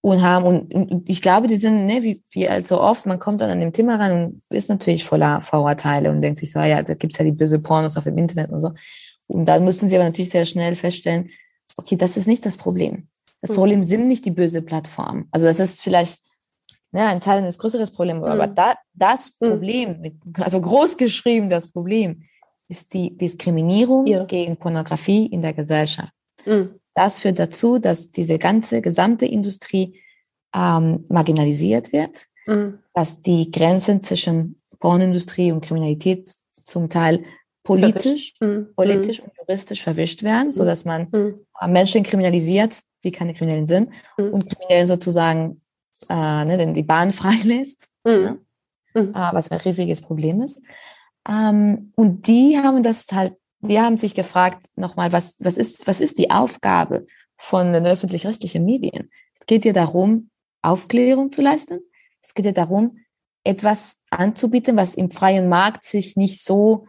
[0.02, 3.40] und haben und, und ich glaube, die sind, ne, wie, wie also oft, man kommt
[3.40, 6.66] dann an dem Thema ran und ist natürlich voller Vorurteile und denkt sich so, ah
[6.66, 8.70] ja, da gibt's ja die böse Pornos auf dem Internet und so.
[9.28, 11.30] Und da müssen sie aber natürlich sehr schnell feststellen,
[11.76, 13.08] okay, das ist nicht das Problem.
[13.42, 13.54] Das mhm.
[13.54, 15.28] Problem sind nicht die böse Plattformen.
[15.30, 16.20] Also das ist vielleicht
[16.92, 18.24] ne, ein Teil eines größeres Problem, mhm.
[18.24, 19.48] aber da, das mhm.
[19.50, 22.22] Problem, mit, also groß geschrieben das Problem,
[22.68, 24.24] ist die Diskriminierung ja.
[24.24, 26.12] gegen Pornografie in der Gesellschaft.
[26.46, 26.79] Mhm.
[26.94, 30.00] Das führt dazu, dass diese ganze gesamte Industrie
[30.54, 32.78] ähm, marginalisiert wird, mhm.
[32.94, 37.24] dass die Grenzen zwischen Pornindustrie und Kriminalität zum Teil
[37.62, 38.68] politisch, mhm.
[38.74, 41.46] politisch und juristisch verwischt werden, so dass man mhm.
[41.68, 44.30] Menschen kriminalisiert, die keine Kriminellen sind, mhm.
[44.30, 45.60] und Kriminellen sozusagen
[46.08, 48.38] äh, ne, denn die Bahn freilässt, mhm.
[48.94, 49.02] ne?
[49.14, 50.62] äh, was ein riesiges Problem ist.
[51.28, 56.00] Ähm, und die haben das halt, die haben sich gefragt nochmal, was, was ist, was
[56.00, 59.10] ist die Aufgabe von den öffentlich-rechtlichen Medien?
[59.38, 60.30] Es geht ja darum,
[60.62, 61.80] Aufklärung zu leisten.
[62.22, 62.98] Es geht ja darum,
[63.44, 66.84] etwas anzubieten, was im freien Markt sich nicht so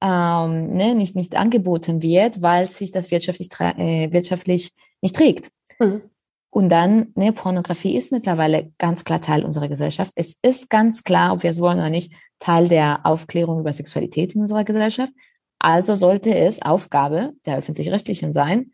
[0.00, 5.50] ähm, ne, nicht, nicht angeboten wird, weil sich das wirtschaftlich, äh, wirtschaftlich nicht trägt.
[5.78, 6.02] Mhm.
[6.50, 10.12] Und dann, ne, Pornografie ist mittlerweile ganz klar Teil unserer Gesellschaft.
[10.14, 14.34] Es ist ganz klar, ob wir es wollen oder nicht, Teil der Aufklärung über Sexualität
[14.34, 15.12] in unserer Gesellschaft.
[15.58, 18.72] Also sollte es Aufgabe der öffentlich-rechtlichen sein,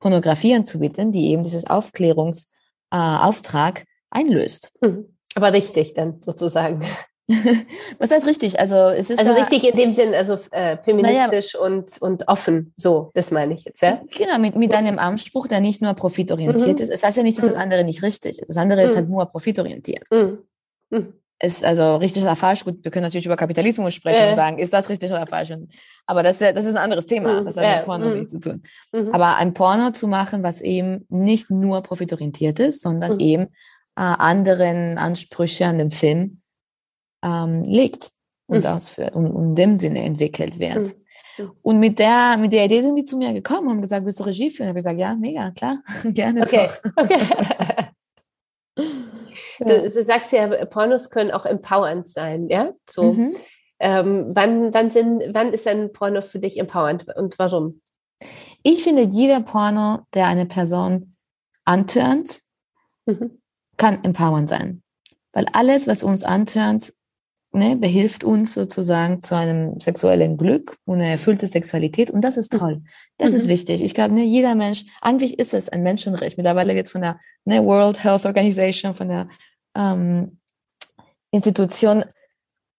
[0.00, 4.72] Pornografie anzubieten, die eben dieses Aufklärungsauftrag äh, einlöst.
[4.82, 5.16] Hm.
[5.34, 6.82] Aber richtig dann sozusagen.
[7.98, 8.60] Was heißt richtig?
[8.60, 12.74] Also es ist also richtig in dem Sinn, also äh, feministisch naja, und und offen.
[12.76, 14.02] So, das meine ich jetzt, ja.
[14.10, 16.82] Genau, mit mit einem Anspruch, der nicht nur profitorientiert mhm.
[16.82, 16.90] ist.
[16.90, 17.62] Es heißt ja nicht, dass das mhm.
[17.62, 18.50] andere nicht richtig ist.
[18.50, 18.88] Das andere mhm.
[18.88, 20.04] ist halt nur profitorientiert.
[20.10, 20.40] Mhm.
[21.42, 21.46] Mhm.
[21.46, 22.64] Ist also richtig oder falsch.
[22.64, 24.28] Gut, wir können natürlich über Kapitalismus sprechen äh.
[24.30, 25.52] und sagen, ist das richtig oder falsch?
[26.06, 27.40] Aber das, das ist ein anderes Thema.
[27.40, 27.44] Mhm.
[27.44, 28.62] Das hat mit Pornos nichts zu tun.
[29.12, 33.48] Aber ein Porno zu machen, was eben nicht nur profitorientiert ist, sondern eben
[33.96, 36.40] äh, anderen Ansprüche an dem Film
[37.22, 38.10] ähm, legt
[38.46, 38.66] und mhm.
[38.66, 40.94] ausführt und, und in dem Sinne entwickelt wird.
[41.38, 41.50] Mhm.
[41.62, 44.24] Und mit der, mit der Idee sind die zu mir gekommen, haben gesagt, willst du
[44.24, 44.68] Regie führen?
[44.68, 46.68] Habe ich gesagt, ja, mega, klar, gerne okay.
[46.68, 47.04] doch.
[47.04, 47.20] Okay.
[49.58, 52.72] du, du, sagst ja, Pornos können auch empowernd sein, ja?
[52.88, 53.12] So.
[53.12, 53.34] Mhm.
[53.80, 57.80] Ähm, wann, wann, sind, wann ist ein Porno für dich empowernd und warum?
[58.62, 61.14] Ich finde, jeder Porno, der eine Person
[61.64, 62.40] antörnt,
[63.06, 63.42] mhm.
[63.76, 64.82] kann empowernd sein.
[65.32, 66.92] Weil alles, was uns antörnt,
[67.54, 72.10] ne, behilft uns sozusagen zu einem sexuellen Glück und eine erfüllte Sexualität.
[72.10, 72.58] Und das ist mhm.
[72.58, 72.82] toll.
[73.16, 73.36] Das mhm.
[73.36, 73.82] ist wichtig.
[73.82, 76.36] Ich glaube, ne, jeder Mensch, eigentlich ist es ein Menschenrecht.
[76.36, 79.28] Mittlerweile wird von der ne, World Health Organization, von der
[79.76, 80.40] ähm,
[81.30, 82.04] Institution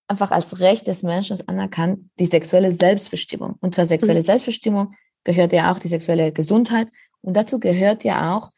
[0.08, 3.56] einfach als Recht des Menschen anerkannt, die sexuelle Selbstbestimmung.
[3.62, 4.26] Und zur sexuelle mhm.
[4.26, 6.90] Selbstbestimmung gehört ja auch die sexuelle Gesundheit.
[7.22, 8.52] Und dazu gehört ja auch,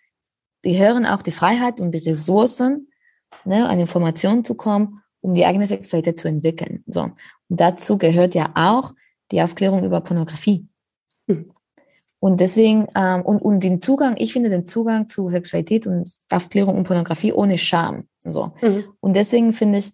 [0.66, 2.90] die hören auch die Freiheit und die Ressourcen,
[3.46, 6.84] ne, an Informationen zu kommen, um die eigene Sexualität zu entwickeln.
[6.88, 7.04] So.
[7.04, 7.16] Und
[7.50, 8.94] dazu gehört ja auch
[9.32, 10.68] die Aufklärung über Pornografie.
[11.28, 11.52] Mhm.
[12.20, 16.78] Und deswegen, ähm, und, und den Zugang, ich finde den Zugang zu Sexualität und Aufklärung
[16.78, 18.08] und Pornografie ohne Scham.
[18.24, 18.54] So.
[18.62, 18.86] Mhm.
[19.00, 19.92] Und deswegen finde ich,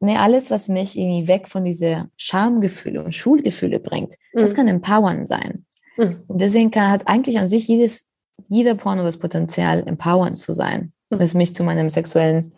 [0.00, 4.40] ne, alles, was mich irgendwie weg von diese Schamgefühle und Schulgefühle bringt, mhm.
[4.40, 5.64] das kann empowern sein.
[5.96, 6.22] Mhm.
[6.28, 8.08] Und deswegen kann, hat eigentlich an sich jedes,
[8.48, 11.18] jeder Porno das Potenzial, empowernd zu sein, mhm.
[11.18, 12.52] was mich zu meinem sexuellen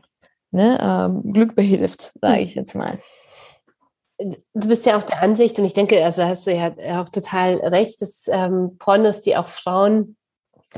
[0.50, 2.44] ne, ähm, Glück behilft, sage mhm.
[2.44, 2.98] ich jetzt mal
[4.18, 7.56] du bist ja auch der Ansicht, und ich denke, also hast du ja auch total
[7.56, 10.16] recht, dass ähm, Pornos, die auch Frauen,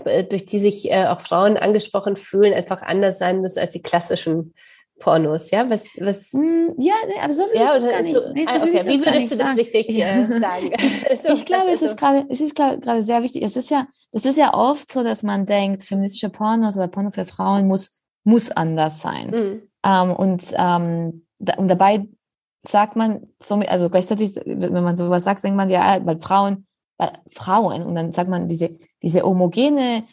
[0.05, 3.83] äh, durch die sich äh, auch Frauen angesprochen fühlen, einfach anders sein müssen als die
[3.83, 4.55] klassischen
[4.99, 5.71] Pornos, ja?
[5.71, 6.33] Was, was?
[6.33, 8.17] Hm, ja, nee, aber so würde ja, ich das gar nicht.
[8.17, 8.87] So, nee, so ah, okay.
[8.87, 10.73] Wie würdest du das richtig äh, sagen?
[11.23, 13.43] so, ich glaube, es ist gerade, es ist gerade sehr wichtig.
[13.43, 17.13] Es ist ja, es ist ja oft so, dass man denkt, feministische Pornos oder Porno
[17.13, 17.98] für Frauen muss,
[18.29, 19.31] muss anders sein.
[19.31, 19.63] Mhm.
[19.85, 22.07] Ähm, und, ähm, da, und dabei
[22.63, 26.67] sagt man, so, also gleichzeitig, wenn man sowas sagt, denkt man ja, weil Frauen,
[26.99, 28.71] weil Frauen, und dann sagt man diese,
[29.03, 30.05] diese homogene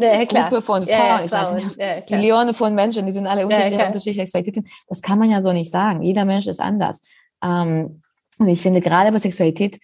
[0.00, 1.56] ja, Gruppe von Frauen, ja, ich Frauen.
[1.56, 4.68] weiß nicht, Millionen von Menschen, die sind alle unterschiedlich, unterschiedliche Sexualitäten.
[4.88, 6.02] Das kann man ja so nicht sagen.
[6.02, 7.00] Jeder Mensch ist anders.
[7.44, 8.02] Ähm,
[8.38, 9.78] und ich finde, gerade bei Sexualität,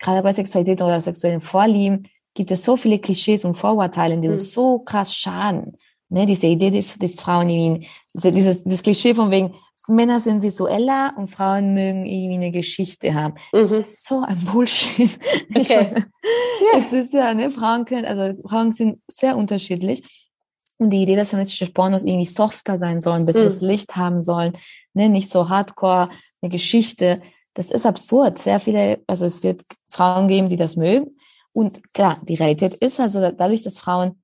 [0.00, 4.34] gerade bei Sexualität oder sexuellen Vorlieben, gibt es so viele Klischees und Vorurteile, die mhm.
[4.34, 5.76] uns so krass schaden.
[6.08, 9.54] Ne, diese Idee, dass Frauen irgendwie, dieses, dieses Klischee von wegen,
[9.88, 13.34] Männer sind visueller und Frauen mögen irgendwie eine Geschichte haben.
[13.52, 13.58] Mhm.
[13.58, 15.18] Das ist so ein Bullshit.
[15.54, 15.94] Okay.
[16.62, 16.86] Yeah.
[16.86, 20.32] Es ist ja, ne, Frauen können, also Frauen sind sehr unterschiedlich.
[20.78, 23.68] Und die Idee, dass feministische Pornos irgendwie softer sein sollen, besseres mhm.
[23.68, 24.52] Licht haben sollen,
[24.92, 26.10] ne, nicht so hardcore,
[26.42, 27.22] eine Geschichte,
[27.54, 28.38] das ist absurd.
[28.38, 31.16] Sehr viele, also es wird Frauen geben, die das mögen.
[31.52, 34.20] Und klar, die Realität ist also dadurch, dass Frauen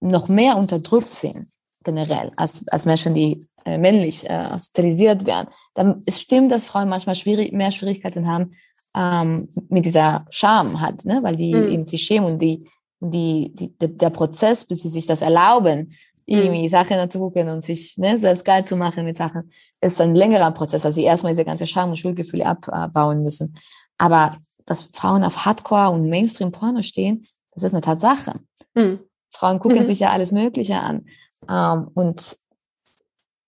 [0.00, 1.48] noch mehr unterdrückt sind,
[1.84, 6.88] generell, als, als Menschen, die äh, männlich äh, sozialisiert werden, dann es stimmt, dass Frauen
[6.88, 8.52] manchmal schwierig, mehr Schwierigkeiten haben
[8.94, 11.20] ähm, mit dieser Scham hat, ne?
[11.22, 11.68] weil die mhm.
[11.68, 12.68] eben sich schämen und die,
[13.00, 15.92] die, die, der Prozess, bis sie sich das erlauben,
[16.26, 16.38] mhm.
[16.38, 20.14] irgendwie Sachen zu gucken und sich ne, selbst geil zu machen mit Sachen, ist ein
[20.14, 23.56] längerer Prozess, weil sie erstmal diese ganze Scham und Schuldgefühle abbauen müssen.
[23.98, 28.40] Aber dass Frauen auf Hardcore und Mainstream-Porno stehen, das ist eine Tatsache.
[28.74, 29.00] Mhm.
[29.30, 29.84] Frauen gucken mhm.
[29.84, 31.06] sich ja alles Mögliche an.
[31.48, 32.36] Ähm, und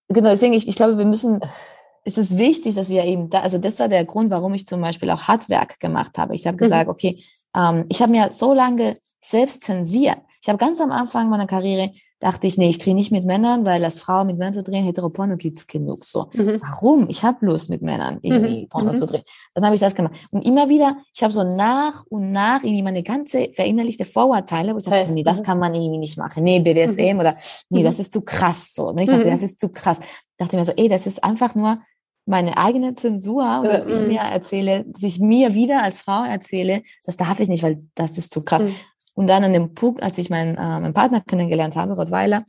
[0.07, 1.41] genau, deswegen, ich, ich glaube, wir müssen,
[2.03, 4.81] es ist wichtig, dass wir eben da, also das war der Grund, warum ich zum
[4.81, 6.35] Beispiel auch Handwerk gemacht habe.
[6.35, 6.59] Ich habe mhm.
[6.59, 7.23] gesagt, okay,
[7.55, 10.17] ähm, ich habe mir so lange selbst zensiert.
[10.41, 13.65] Ich habe ganz am Anfang meiner Karriere dachte ich, nee, ich drehe nicht mit Männern,
[13.65, 16.03] weil als Frau mit Männern zu drehen, Heteroporno gibt's genug.
[16.03, 16.61] So, mhm.
[16.61, 17.09] warum?
[17.09, 18.69] Ich habe Lust mit Männern irgendwie mhm.
[18.69, 18.99] Pornos mhm.
[18.99, 19.23] zu drehen.
[19.55, 20.13] Dann habe ich das gemacht.
[20.31, 24.77] Und immer wieder, ich habe so nach und nach irgendwie meine ganze verinnerlichte Vorurteile, wo
[24.79, 25.11] ich dachte, hey.
[25.11, 25.43] nee, das mhm.
[25.43, 26.43] kann man irgendwie nicht machen.
[26.43, 27.19] Nee, BDSM mhm.
[27.21, 27.35] oder
[27.69, 28.01] nee, das mhm.
[28.01, 28.73] ist zu krass.
[28.73, 29.03] So, ne?
[29.03, 29.99] Ich dachte, das ist zu krass.
[30.01, 31.79] Ich dachte mir so, ey, das ist einfach nur
[32.25, 37.17] meine eigene Zensur, oder ich mir erzähle, dass ich mir wieder als Frau erzähle, das
[37.17, 38.63] darf ich nicht, weil das ist zu krass.
[39.19, 42.45] Und dann an dem Punkt, als ich meinen, äh, meinen Partner kennengelernt habe, Rottweiler,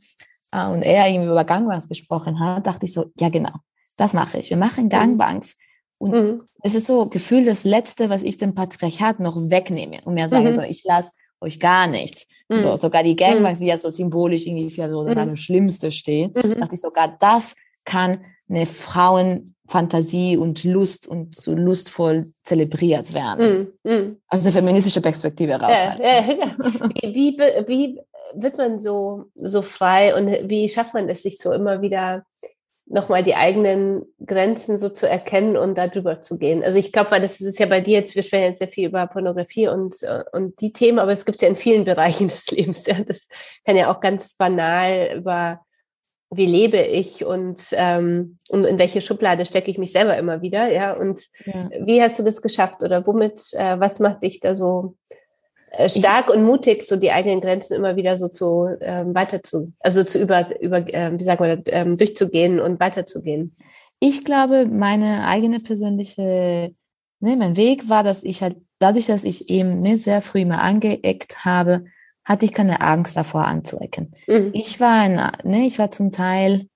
[0.53, 3.51] äh, und er irgendwie über Gangbanks gesprochen hat, dachte ich so, ja genau,
[3.97, 4.49] das mache ich.
[4.49, 5.57] Wir machen Gangbanks.
[5.97, 6.43] Und mhm.
[6.63, 10.51] es ist so Gefühl das Letzte, was ich dem Patriarchat noch wegnehme und mir sage,
[10.51, 10.55] mhm.
[10.55, 12.25] so, ich lasse euch gar nichts.
[12.47, 12.61] Mhm.
[12.61, 15.35] So, sogar die Gangbanks, die ja so symbolisch irgendwie für so das mhm.
[15.35, 16.57] Schlimmste stehen, mhm.
[16.57, 17.53] dachte ich sogar, das
[17.83, 23.73] kann eine Frauenfantasie und Lust und so lustvoll zelebriert werden.
[23.83, 24.17] Mm, mm.
[24.27, 25.71] Also eine feministische Perspektive raus.
[25.71, 26.89] Ja, ja, ja.
[27.01, 28.01] Wie, wie, wie
[28.33, 32.23] wird man so, so frei und wie schafft man es sich so immer wieder
[32.85, 36.63] nochmal die eigenen Grenzen so zu erkennen und da drüber zu gehen.
[36.63, 38.89] Also ich glaube, weil das ist ja bei dir jetzt, wir sprechen jetzt sehr viel
[38.89, 39.95] über Pornografie und,
[40.33, 42.85] und die Themen, aber es gibt ja in vielen Bereichen des Lebens.
[42.85, 42.95] Ja.
[43.07, 43.27] Das
[43.65, 45.61] kann ja auch ganz banal über
[46.33, 50.71] wie lebe ich und, ähm, und in welche Schublade stecke ich mich selber immer wieder,
[50.71, 50.93] ja.
[50.93, 51.69] Und ja.
[51.85, 54.95] wie hast du das geschafft oder womit, äh, was macht dich da so
[55.71, 59.43] äh, stark ich, und mutig, so die eigenen Grenzen immer wieder so zu ähm, weiter
[59.43, 63.55] zu, also zu über, über äh, wie sagen wir, ähm, durchzugehen und weiterzugehen?
[63.99, 66.73] Ich glaube, meine eigene persönliche,
[67.19, 70.59] ne, mein Weg war, dass ich halt dadurch, dass ich eben ne, sehr früh mal
[70.59, 71.83] angeeckt habe,
[72.23, 74.13] hatte ich keine Angst davor anzuecken.
[74.27, 74.51] Mhm.
[74.53, 76.67] Ich war ein, ne, ich war zum Teil,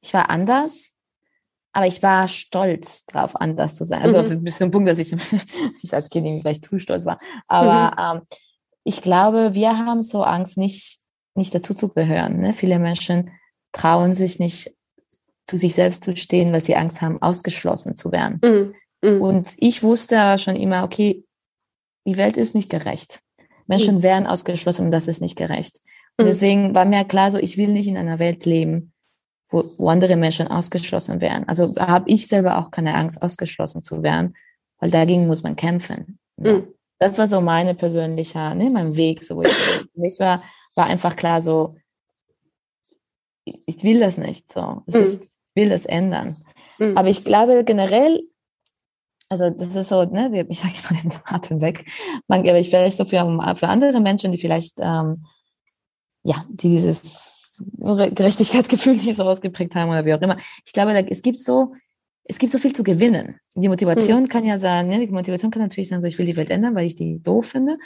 [0.00, 0.92] ich war anders,
[1.72, 4.02] aber ich war stolz drauf, anders zu sein.
[4.02, 4.44] Also mhm.
[4.44, 5.12] bis zum Punkt, dass ich,
[5.82, 7.18] ich als Kind vielleicht zu stolz war.
[7.48, 8.18] Aber mhm.
[8.18, 8.26] ähm,
[8.84, 11.00] ich glaube, wir haben so Angst, nicht,
[11.34, 12.38] nicht dazu zu gehören.
[12.38, 12.52] Ne?
[12.52, 13.30] Viele Menschen
[13.72, 14.72] trauen sich nicht
[15.46, 18.40] zu sich selbst zu stehen, weil sie Angst haben, ausgeschlossen zu werden.
[18.42, 18.74] Mhm.
[19.10, 19.20] Mhm.
[19.20, 21.24] Und ich wusste aber schon immer, okay,
[22.06, 23.20] die Welt ist nicht gerecht.
[23.66, 24.02] Menschen mhm.
[24.02, 25.80] werden ausgeschlossen und das ist nicht gerecht.
[26.16, 26.28] Und mhm.
[26.28, 28.92] deswegen war mir klar, so ich will nicht in einer Welt leben,
[29.50, 31.48] wo, wo andere Menschen ausgeschlossen werden.
[31.48, 34.36] Also habe ich selber auch keine Angst, ausgeschlossen zu werden,
[34.78, 36.18] weil dagegen muss man kämpfen.
[36.38, 36.54] Ja.
[36.54, 36.68] Mhm.
[36.98, 39.24] Das war so meine persönliche, ne, mein Weg.
[39.24, 40.42] So, wo ich, für mich war,
[40.74, 41.76] war einfach klar so,
[43.44, 44.82] ich will das nicht so.
[44.86, 45.18] Ich
[45.54, 46.36] will das ändern.
[46.94, 48.22] Aber ich glaube generell,
[49.40, 51.84] also das ist so, ne, ich sage mal den Atem weg.
[52.28, 53.18] Man, aber ich vielleicht so für,
[53.56, 55.26] für andere Menschen, die vielleicht ähm,
[56.22, 60.38] ja dieses Gerechtigkeitsgefühl nicht so ausgeprägt haben oder wie auch immer.
[60.64, 61.74] Ich glaube, da, es gibt so
[62.26, 63.38] es gibt so viel zu gewinnen.
[63.54, 64.28] Die Motivation mhm.
[64.28, 66.74] kann ja sein, ne, die Motivation kann natürlich sein, so ich will die Welt ändern,
[66.74, 67.76] weil ich die doof finde.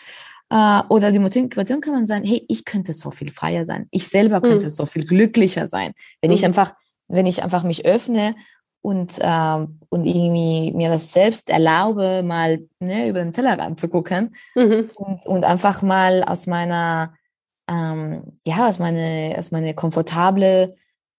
[0.48, 3.88] Äh, oder die Motivation kann man sagen, hey, ich könnte so viel freier sein.
[3.90, 4.70] Ich selber könnte mhm.
[4.70, 6.36] so viel glücklicher sein, wenn mhm.
[6.36, 6.74] ich einfach,
[7.08, 8.36] wenn ich einfach mich öffne
[8.80, 14.34] und, äh, und irgendwie mir das selbst erlaube, mal ne, über den Tellerrand zu gucken
[14.54, 14.90] mhm.
[14.94, 17.14] und, und einfach mal aus meiner,
[17.68, 20.74] ähm, ja, aus meiner, aus meiner komfortable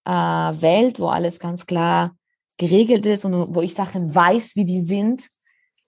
[0.06, 2.16] äh, Welt, wo alles ganz klar
[2.58, 5.24] geregelt ist und wo ich Sachen weiß, wie die sind,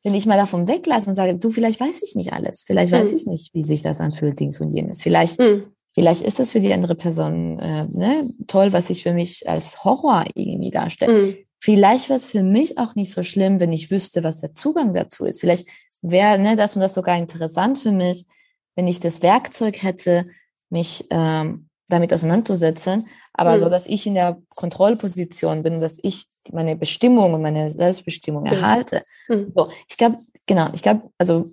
[0.03, 3.11] wenn ich mal davon weglasse und sage, du, vielleicht weiß ich nicht alles, vielleicht weiß
[3.11, 3.17] mhm.
[3.17, 5.01] ich nicht, wie sich das anfühlt, Dings und jenes.
[5.01, 5.63] Vielleicht mhm.
[5.93, 9.83] Vielleicht ist das für die andere Person äh, ne, toll, was ich für mich als
[9.83, 11.13] Horror irgendwie darstelle.
[11.13, 11.37] Mhm.
[11.63, 14.95] Vielleicht wäre es für mich auch nicht so schlimm, wenn ich wüsste, was der Zugang
[14.95, 15.39] dazu ist.
[15.39, 15.67] Vielleicht
[16.01, 18.25] wäre ne, das und das sogar interessant für mich,
[18.75, 20.25] wenn ich das Werkzeug hätte,
[20.69, 23.07] mich ähm, damit auseinanderzusetzen.
[23.33, 23.59] Aber mhm.
[23.59, 28.53] so, dass ich in der Kontrollposition bin, dass ich meine Bestimmung und meine Selbstbestimmung mhm.
[28.53, 29.03] erhalte.
[29.27, 29.51] Mhm.
[29.55, 31.45] So, ich glaube, genau, ich glaube, also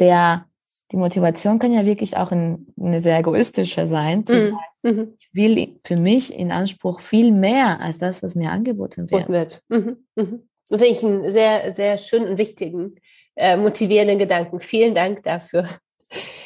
[0.00, 0.46] der
[0.92, 4.38] die Motivation kann ja wirklich auch in, eine sehr egoistische sein, zu mhm.
[4.40, 5.14] sagen, mhm.
[5.18, 9.28] ich will für mich in Anspruch viel mehr als das, was mir angeboten wird.
[9.28, 9.62] wird.
[9.68, 10.04] Mhm.
[10.14, 10.48] Mhm.
[10.68, 12.96] Finde ich einen sehr, sehr schönen und wichtigen,
[13.36, 14.60] äh, motivierenden Gedanken.
[14.60, 15.66] Vielen Dank dafür.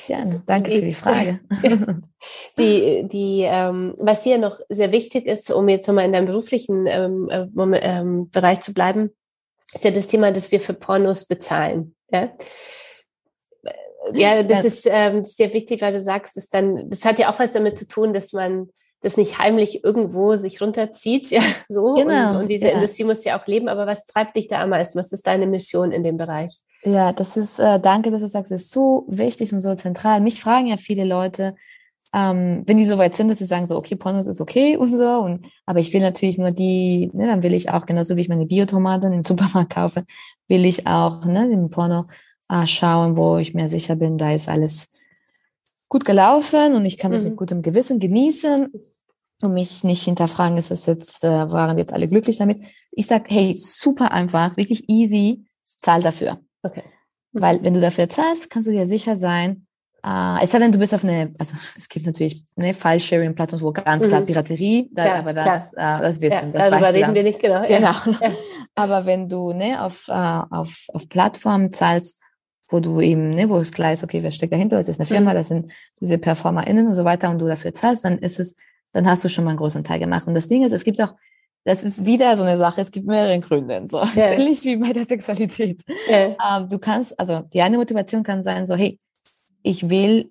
[0.06, 1.40] Gerne, danke die, für die Frage.
[2.58, 6.86] die, die, ähm, was hier noch sehr wichtig ist, um jetzt nochmal in deinem beruflichen
[6.86, 7.46] ähm, äh,
[7.80, 9.10] ähm, Bereich zu bleiben,
[9.74, 11.94] ist ja das Thema, dass wir für Pornos bezahlen.
[12.10, 12.32] Ja?
[14.12, 17.38] Ja, das ist ähm, sehr wichtig, weil du sagst, dass dann, das hat ja auch
[17.38, 18.68] was damit zu tun, dass man
[19.00, 21.94] das nicht heimlich irgendwo sich runterzieht, ja, so.
[21.94, 22.74] Genau, und, und diese ja.
[22.74, 23.68] Industrie muss ja auch leben.
[23.68, 24.98] Aber was treibt dich da am meisten?
[24.98, 26.58] Was ist deine Mission in dem Bereich?
[26.84, 30.20] Ja, das ist, äh, danke, dass du sagst, das ist so wichtig und so zentral.
[30.20, 31.54] Mich fragen ja viele Leute,
[32.14, 34.96] ähm, wenn die so weit sind, dass sie sagen so, okay, Pornos ist okay und
[34.96, 35.18] so.
[35.18, 38.28] Und, aber ich will natürlich nur die, ne, dann will ich auch, genauso wie ich
[38.28, 40.04] meine Biotomaten im Supermarkt kaufe,
[40.46, 42.06] will ich auch, ne, den Porno
[42.48, 44.90] äh, schauen, wo ich mir sicher bin, da ist alles
[45.88, 47.30] gut gelaufen und ich kann das mhm.
[47.30, 48.72] mit gutem Gewissen genießen
[49.42, 52.60] und mich nicht hinterfragen, ist es jetzt, äh, waren jetzt alle glücklich damit.
[52.90, 55.46] Ich sag, hey, super einfach, wirklich easy,
[55.80, 56.40] zahl dafür.
[56.62, 56.82] Okay.
[57.32, 57.40] Mhm.
[57.40, 59.66] Weil wenn du dafür zahlst, kannst du dir sicher sein,
[60.04, 63.72] äh, es sei denn, du bist auf eine, also es gibt natürlich eine File-Sharing-Plattform, wo
[63.72, 64.26] ganz klar mhm.
[64.26, 67.66] Piraterie, da, ja, aber das, äh, das wissen, ja, das darüber reden wir nicht genau.
[67.66, 67.90] Genau.
[68.20, 68.32] Ja.
[68.74, 72.20] aber wenn du ne, auf, äh, auf, auf Plattformen zahlst,
[72.68, 75.06] wo du eben, ne, wo es klar ist, okay, wer steckt dahinter, das ist eine
[75.06, 75.34] Firma, mhm.
[75.36, 78.56] das sind diese PerformerInnen und so weiter und du dafür zahlst, dann ist es,
[78.92, 80.26] dann hast du schon mal einen großen Teil gemacht.
[80.26, 81.14] Und das Ding ist, es gibt auch,
[81.64, 83.84] das ist wieder so eine Sache, es gibt mehrere Gründe.
[83.88, 83.98] So.
[84.00, 84.04] Ja.
[84.04, 85.82] Das ist ähnlich wie bei der Sexualität.
[86.08, 86.58] Ja.
[86.58, 88.98] Ähm, du kannst, also die eine Motivation kann sein, so, hey,
[89.62, 90.30] ich will,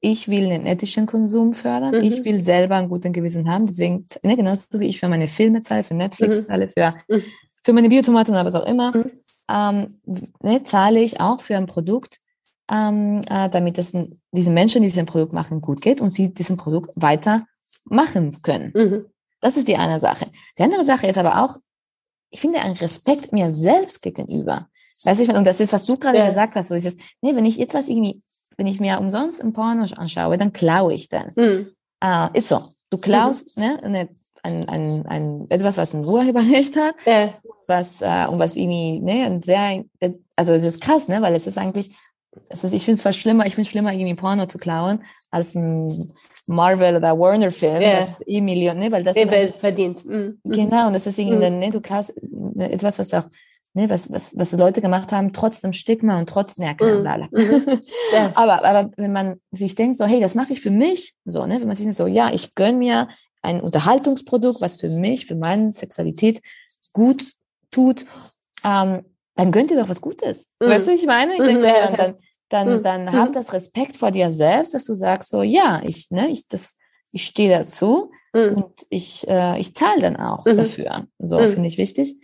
[0.00, 2.04] ich will einen ethischen Konsum fördern, mhm.
[2.04, 5.62] ich will selber einen guten Gewissen haben, deswegen, ne, genauso wie ich für meine Filme
[5.62, 6.44] zahle, für Netflix mhm.
[6.44, 7.22] zahle, für, mhm.
[7.68, 9.10] Für meine Biotomaten oder was auch immer, mhm
[9.48, 10.00] ähm,
[10.40, 12.20] ne, zahle ich auch für ein Produkt,
[12.70, 13.96] ähm, äh, damit es
[14.32, 17.46] diesen Menschen, die diesen Produkt machen, gut geht und sie diesen Produkt weiter
[17.84, 18.72] machen können.
[18.74, 19.06] Mhm.
[19.40, 20.26] Das ist die eine Sache.
[20.58, 21.56] Die andere Sache ist aber auch,
[22.30, 24.68] ich finde ein Respekt mir selbst gegenüber.
[25.04, 26.26] Weißt du, und das ist, was du gerade ja.
[26.26, 28.22] gesagt hast, so dieses, nee, wenn ich etwas irgendwie,
[28.56, 31.36] wenn ich mir umsonst ein Porno anschaue, dann klaue ich das.
[31.36, 31.68] Mhm.
[32.02, 32.62] Äh, ist so.
[32.90, 33.62] Du klaust mhm.
[33.62, 34.08] ne, eine
[34.42, 37.34] ein, ein, ein, etwas, was ein Urheberrecht hat, ja.
[37.66, 39.84] was, äh, und was irgendwie, ne, ein sehr,
[40.36, 41.94] also es ist krass, ne, weil es ist eigentlich,
[42.48, 45.02] es ist, ich finde es fast schlimmer, ich finde es schlimmer, irgendwie Porno zu klauen,
[45.30, 46.12] als ein
[46.46, 48.00] Marvel oder Warner Film, ja.
[48.00, 50.04] das eh Millionen, ne, weil das ist verdient.
[50.04, 50.38] Mhm.
[50.44, 51.58] Genau, und das ist irgendwie, mhm.
[51.58, 53.28] ne, du klaust ne, etwas, was auch
[53.74, 57.40] ne, was, was, was Leute gemacht haben, trotzdem Stigma und trotzdem, ja, klar, mhm.
[57.40, 57.80] mhm.
[58.12, 58.32] ja.
[58.34, 61.60] aber, aber wenn man sich denkt, so, hey, das mache ich für mich, so, ne,
[61.60, 63.08] wenn man sich so, ja, ich gönn mir
[63.42, 66.42] ein Unterhaltungsprodukt, was für mich, für meine Sexualität
[66.92, 67.32] gut
[67.70, 68.04] tut,
[68.64, 70.48] ähm, dann gönnt ihr doch was Gutes.
[70.60, 70.66] Mhm.
[70.66, 71.34] Weißt du, ich meine?
[71.34, 72.14] Ich denke, dann, dann,
[72.48, 72.82] dann, mhm.
[72.82, 73.34] dann hab mhm.
[73.34, 76.76] das Respekt vor dir selbst, dass du sagst so, ja, ich, ne, ich, das,
[77.12, 78.56] ich stehe dazu, mhm.
[78.56, 80.56] und ich, äh, ich zahle dann auch mhm.
[80.56, 81.06] dafür.
[81.18, 81.50] So mhm.
[81.50, 82.20] finde ich wichtig.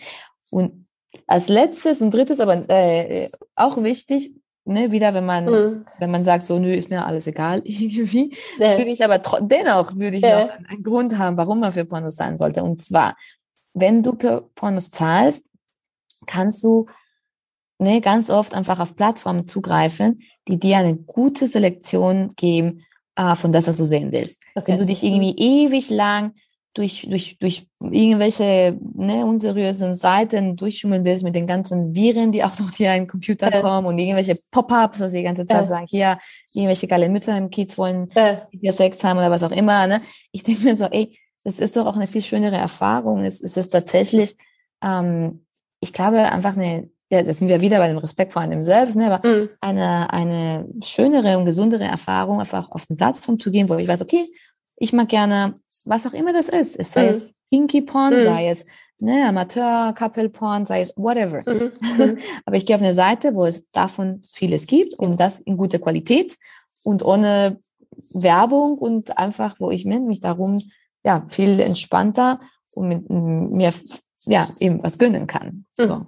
[0.50, 0.86] Und
[1.26, 4.34] als letztes und drittes, aber äh, auch wichtig,
[4.64, 5.86] ne, wieder, wenn man, mhm.
[5.98, 8.78] wenn man sagt, so, nö, ist mir alles egal, irgendwie, ja.
[8.78, 10.46] würde ich aber dennoch, würde ich ja.
[10.46, 12.62] noch einen Grund haben, warum man für Pornos zahlen sollte.
[12.62, 13.16] Und zwar,
[13.74, 15.44] wenn du für Pornos zahlst,
[16.26, 16.86] kannst du
[17.78, 22.84] ne, ganz oft einfach auf Plattformen zugreifen, die dir eine gute Selektion geben
[23.16, 24.42] äh, von das, was du sehen willst.
[24.54, 24.72] Okay.
[24.72, 26.32] Wenn du dich irgendwie ewig lang
[26.74, 32.54] durch, durch, durch irgendwelche ne, unseriösen Seiten durchschummeln willst mit den ganzen Viren, die auch
[32.56, 33.62] durch dir Computer ja.
[33.62, 35.68] kommen und irgendwelche Pop-ups, also die ganze Zeit ja.
[35.68, 36.18] sagen, hier,
[36.52, 38.46] irgendwelche geile Mütter im Kiez wollen ja.
[38.52, 39.86] mit dir Sex haben oder was auch immer.
[39.86, 40.00] Ne?
[40.32, 43.24] Ich denke mir so, ey, das ist doch auch eine viel schönere Erfahrung.
[43.24, 44.34] Es, es ist tatsächlich,
[44.82, 45.46] ähm,
[45.78, 48.96] ich glaube, einfach eine, ja, da sind wir wieder bei dem Respekt vor einem selbst,
[48.96, 49.12] ne?
[49.12, 49.48] aber mhm.
[49.60, 54.02] eine, eine schönere und gesundere Erfahrung, einfach auf eine Plattform zu gehen, wo ich weiß,
[54.02, 54.24] okay,
[54.76, 55.54] ich mag gerne
[55.84, 56.76] was auch immer das ist.
[56.78, 57.08] Es sei mhm.
[57.10, 58.20] es Pinky Porn, mhm.
[58.20, 58.64] sei es
[58.98, 61.42] ne, Amateur, Couple Porn, sei es whatever.
[61.46, 61.72] Mhm.
[61.98, 62.18] mhm.
[62.44, 65.78] Aber ich gehe auf eine Seite, wo es davon vieles gibt und das in guter
[65.78, 66.36] Qualität
[66.82, 67.60] und ohne
[68.12, 70.60] Werbung und einfach, wo ich mich darum
[71.04, 72.40] ja viel entspannter
[72.74, 73.72] und mit mir
[74.24, 75.66] ja eben was gönnen kann.
[75.78, 75.86] Mhm.
[75.86, 76.06] So.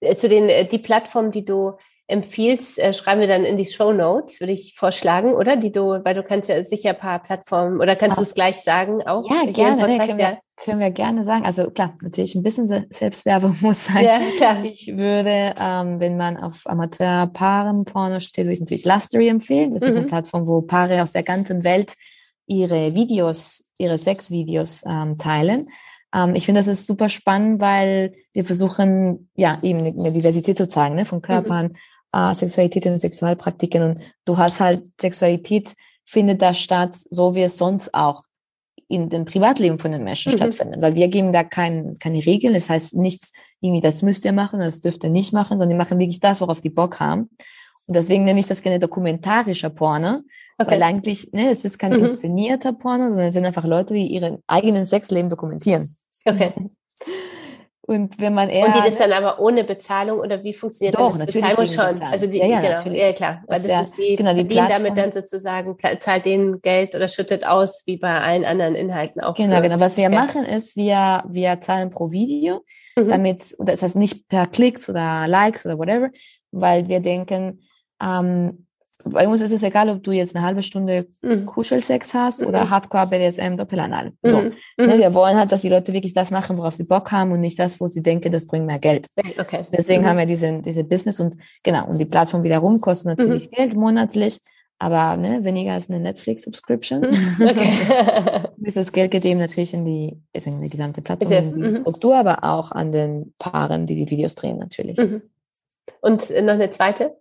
[0.00, 1.72] Äh, zu den äh, die Plattform, die du
[2.08, 5.56] empfiehlst, äh, schreiben wir dann in die Show Notes, würde ich vorschlagen, oder?
[5.56, 8.58] Die du, weil du kannst ja sicher ein paar Plattformen oder kannst du es gleich
[8.58, 9.28] sagen auch?
[9.28, 11.44] Ja, gerne, ne, können, wir, können wir gerne sagen.
[11.44, 14.04] Also klar, natürlich ein bisschen Selbstwerbung muss sein.
[14.04, 14.64] Ja, klar.
[14.64, 19.74] Ich würde, ähm, wenn man auf Amateur-Paaren-Porno steht, würde ich natürlich Lustery empfehlen.
[19.74, 19.88] Das mhm.
[19.88, 20.10] ist eine mhm.
[20.10, 21.94] Plattform, wo Paare aus der ganzen Welt
[22.46, 25.70] ihre Videos, ihre Sexvideos ähm, teilen.
[26.14, 30.68] Ähm, ich finde, das ist super spannend, weil wir versuchen, ja, eben eine Diversität zu
[30.68, 31.22] zeigen, ne, von mhm.
[31.22, 31.76] Körpern, mhm
[32.16, 33.82] äh, Sexualität und Sexualpraktiken.
[33.82, 38.22] Und du hast halt, Sexualität findet da statt, so wie es sonst auch
[38.88, 40.36] in dem Privatleben von den Menschen mhm.
[40.36, 40.80] stattfindet.
[40.80, 42.54] Weil wir geben da kein, keine Regeln.
[42.54, 45.76] Das heißt nichts, irgendwie, das müsst ihr machen, das dürft ihr nicht machen, sondern die
[45.76, 47.30] machen wirklich das, worauf die Bock haben.
[47.88, 50.20] Und deswegen nenne ich das gerne dokumentarischer Porno,
[50.58, 50.70] okay.
[50.70, 52.04] weil eigentlich, ne, es ist kein mhm.
[52.04, 55.88] inszenierter Porno, sondern es sind einfach Leute, die ihren eigenen Sexleben dokumentieren.
[56.24, 56.52] Okay.
[57.86, 58.66] Und wenn man eher.
[58.66, 61.20] Und die das dann aber ohne Bezahlung oder wie funktioniert doch, das?
[61.20, 61.56] Natürlich.
[61.56, 62.02] Bezahlung schon.
[62.02, 63.00] Also die, ja, ja, genau, natürlich.
[63.00, 63.44] ja klar.
[63.46, 67.06] Weil das, das ist die, genau, die verdienen damit dann sozusagen, zahlt denen Geld oder
[67.06, 69.34] schüttet aus, wie bei allen anderen Inhalten auch.
[69.34, 69.78] Genau, genau.
[69.78, 70.10] Was wir ja.
[70.10, 72.62] machen ist, wir, wir zahlen pro Video,
[72.96, 73.08] mhm.
[73.08, 76.10] damit, das heißt nicht per Klicks oder Likes oder whatever,
[76.50, 77.60] weil wir denken,
[78.02, 78.65] ähm,
[79.10, 81.46] bei uns ist es egal, ob du jetzt eine halbe Stunde mhm.
[81.46, 82.48] Kuschelsex hast mhm.
[82.48, 84.12] oder Hardcore BDSM Doppelanal.
[84.22, 84.30] Mhm.
[84.30, 84.40] So.
[84.40, 84.52] Mhm.
[84.78, 87.40] Ne, wir wollen halt, dass die Leute wirklich das machen, worauf sie Bock haben und
[87.40, 89.06] nicht das, wo sie denken, das bringt mehr Geld.
[89.38, 89.66] Okay.
[89.72, 90.06] Deswegen mhm.
[90.06, 93.54] haben wir diese, diese Business und genau, und die Plattform wiederum kostet natürlich mhm.
[93.54, 94.40] Geld monatlich,
[94.78, 97.06] aber ne, weniger als eine Netflix-Subscription.
[97.06, 98.48] Okay.
[98.56, 102.16] Dieses Geld geht eben natürlich in die, ist in die gesamte Plattform, in die Struktur,
[102.16, 104.98] aber auch an den Paaren, die die Videos drehen natürlich.
[106.00, 107.16] Und noch eine zweite?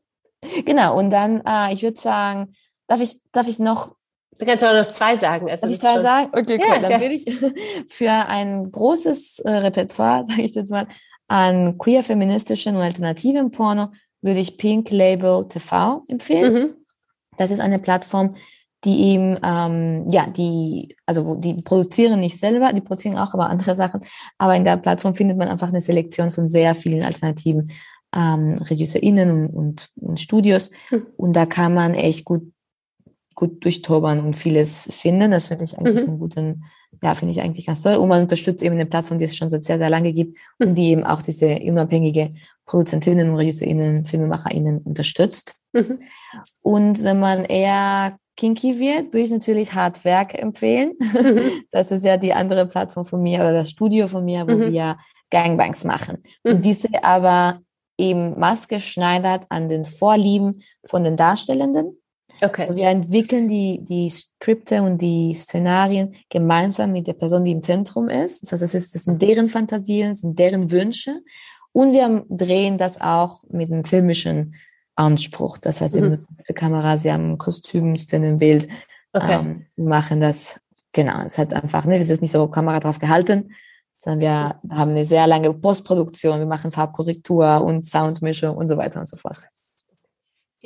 [0.66, 2.54] Genau, und dann, äh, ich würde sagen,
[2.88, 3.96] darf ich, darf ich noch.
[4.38, 5.50] Du kannst aber noch zwei sagen.
[5.50, 6.02] Also darf ich zwei schon...
[6.02, 6.30] sagen?
[6.34, 6.76] Okay, cool.
[6.76, 7.02] Ja, dann ja.
[7.02, 7.26] würde ich
[7.88, 10.88] für ein großes äh, Repertoire, sage ich jetzt mal,
[11.28, 13.90] an queer feministischen und alternativen Porno,
[14.22, 16.54] würde ich Pink Label TV empfehlen.
[16.54, 16.76] Mhm.
[17.38, 18.36] Das ist eine Plattform,
[18.86, 23.74] die eben, ähm, ja, die, also die produzieren nicht selber, die produzieren auch aber andere
[23.76, 24.02] Sachen,
[24.38, 27.70] aber in der Plattform findet man einfach eine Selektion von sehr vielen alternativen
[28.16, 30.72] ähm, RegisseurInnen und, und Studios.
[30.90, 31.06] Mhm.
[31.18, 32.52] Und da kann man echt gut,
[33.36, 35.32] gut durchtobern und vieles finden.
[35.32, 36.10] Das finde ich eigentlich mhm.
[36.10, 36.64] einen guten,
[37.04, 37.96] ja, finde ich eigentlich ganz toll.
[37.96, 40.68] Und man unterstützt eben eine Plattform, die es schon seit sehr, sehr lange gibt mhm.
[40.68, 42.32] und die eben auch diese unabhängige
[42.66, 45.56] Produzentinnen und RegisseurInnen, FilmemacherInnen unterstützt.
[45.74, 46.00] Mhm.
[46.62, 50.94] Und wenn man eher kinky wird, würde ich natürlich Hardwerk empfehlen.
[51.00, 51.42] Mhm.
[51.72, 54.72] Das ist ja die andere Plattform von mir oder das Studio von mir, wo mhm.
[54.72, 54.98] wir
[55.30, 56.24] Gangbangs machen.
[56.44, 57.60] Und diese aber
[57.98, 61.98] eben maßgeschneidert an den Vorlieben von den Darstellenden.
[62.42, 62.64] Okay.
[62.64, 67.62] Also wir entwickeln die, die Skripte und die Szenarien gemeinsam mit der Person, die im
[67.62, 68.44] Zentrum ist.
[68.44, 71.22] Das heißt, das, ist, das sind deren Fantasien, das sind deren Wünsche.
[71.72, 74.56] Und wir drehen das auch mit einem filmischen
[74.96, 75.58] Anspruch.
[75.58, 76.06] Das heißt, wir mhm.
[76.06, 78.68] benutzen Kameras, wir haben Kostüm, Szenenbild,
[79.14, 79.40] okay.
[79.40, 80.60] ähm, machen das,
[80.94, 83.52] genau, es hat einfach, ne, es ist nicht so Kamera drauf gehalten,
[83.98, 89.00] sondern wir haben eine sehr lange Postproduktion, wir machen Farbkorrektur und Soundmischung und so weiter
[89.00, 89.48] und so fort.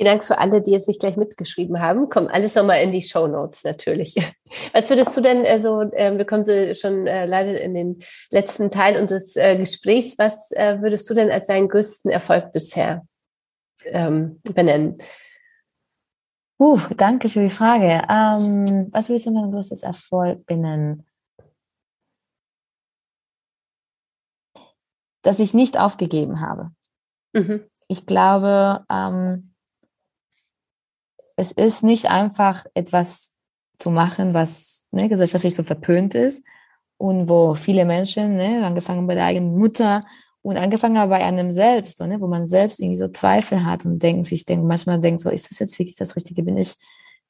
[0.00, 2.08] Vielen Dank für alle, die jetzt nicht gleich mitgeschrieben haben.
[2.08, 4.14] Kommt alles nochmal in die Show Notes natürlich.
[4.72, 7.98] Was würdest du denn, also äh, wir kommen so schon äh, leider in den
[8.30, 13.06] letzten Teil unseres äh, Gesprächs, was äh, würdest du denn als deinen größten Erfolg bisher
[13.84, 14.96] ähm, benennen?
[16.58, 18.02] Uh, danke für die Frage.
[18.08, 21.06] Ähm, was würdest du denn dein größtes Erfolg benennen?
[25.22, 26.70] Dass ich nicht aufgegeben habe.
[27.32, 27.62] Mhm.
[27.88, 29.54] Ich glaube, ähm,
[31.36, 33.34] es ist nicht einfach etwas
[33.78, 36.44] zu machen, was ne, gesellschaftlich so verpönt ist
[36.98, 40.04] und wo viele Menschen, ne, angefangen bei der eigenen Mutter
[40.42, 43.84] und angefangen aber bei einem selbst, so, ne, wo man selbst irgendwie so Zweifel hat
[43.84, 46.42] und denkt, sich denkt, manchmal denkt so, ist das jetzt wirklich das Richtige?
[46.42, 46.76] Bin ich,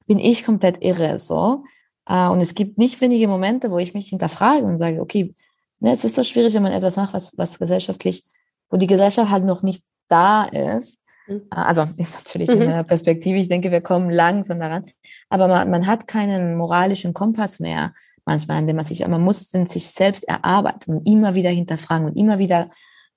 [0.06, 1.64] bin ich komplett irre, so?
[2.06, 5.32] Äh, und es gibt nicht wenige Momente, wo ich mich hinterfrage und sage, okay,
[5.80, 8.24] ne, es ist so schwierig, wenn man etwas macht, was, was gesellschaftlich,
[8.70, 11.00] wo die Gesellschaft halt noch nicht da ist.
[11.26, 11.42] Mhm.
[11.50, 12.66] Äh, also natürlich in mhm.
[12.66, 14.86] meiner Perspektive, ich denke, wir kommen langsam daran,
[15.28, 17.92] aber man, man hat keinen moralischen Kompass mehr
[18.24, 22.08] manchmal, in dem man sich, man muss den sich selbst erarbeiten und immer wieder hinterfragen
[22.08, 22.70] und immer wieder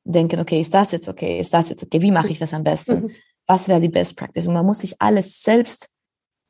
[0.05, 2.63] denken, okay, ist das jetzt okay, ist das jetzt okay, wie mache ich das am
[2.63, 3.11] besten, mhm.
[3.45, 5.89] was wäre die Best Practice und man muss sich alles selbst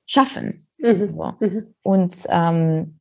[0.05, 0.67] schaffen.
[0.77, 1.13] Mhm.
[1.13, 1.33] So.
[1.81, 2.99] Und ähm,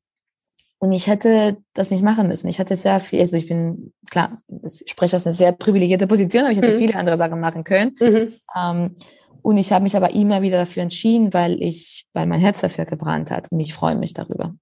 [0.83, 2.49] und ich hätte das nicht machen müssen.
[2.49, 6.43] Ich hatte sehr viel, also ich bin, klar, ich spreche aus einer sehr privilegierte Position,
[6.43, 6.78] aber ich hätte mhm.
[6.78, 7.95] viele andere Sachen machen können.
[8.01, 8.33] Mhm.
[8.61, 8.97] Ähm,
[9.43, 12.85] und ich habe mich aber immer wieder dafür entschieden, weil ich, weil mein Herz dafür
[12.85, 14.57] gebrannt hat und ich freue mich darüber.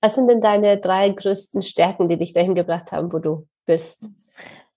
[0.00, 3.98] Was sind denn deine drei größten Stärken, die dich dahin gebracht haben, wo du bist?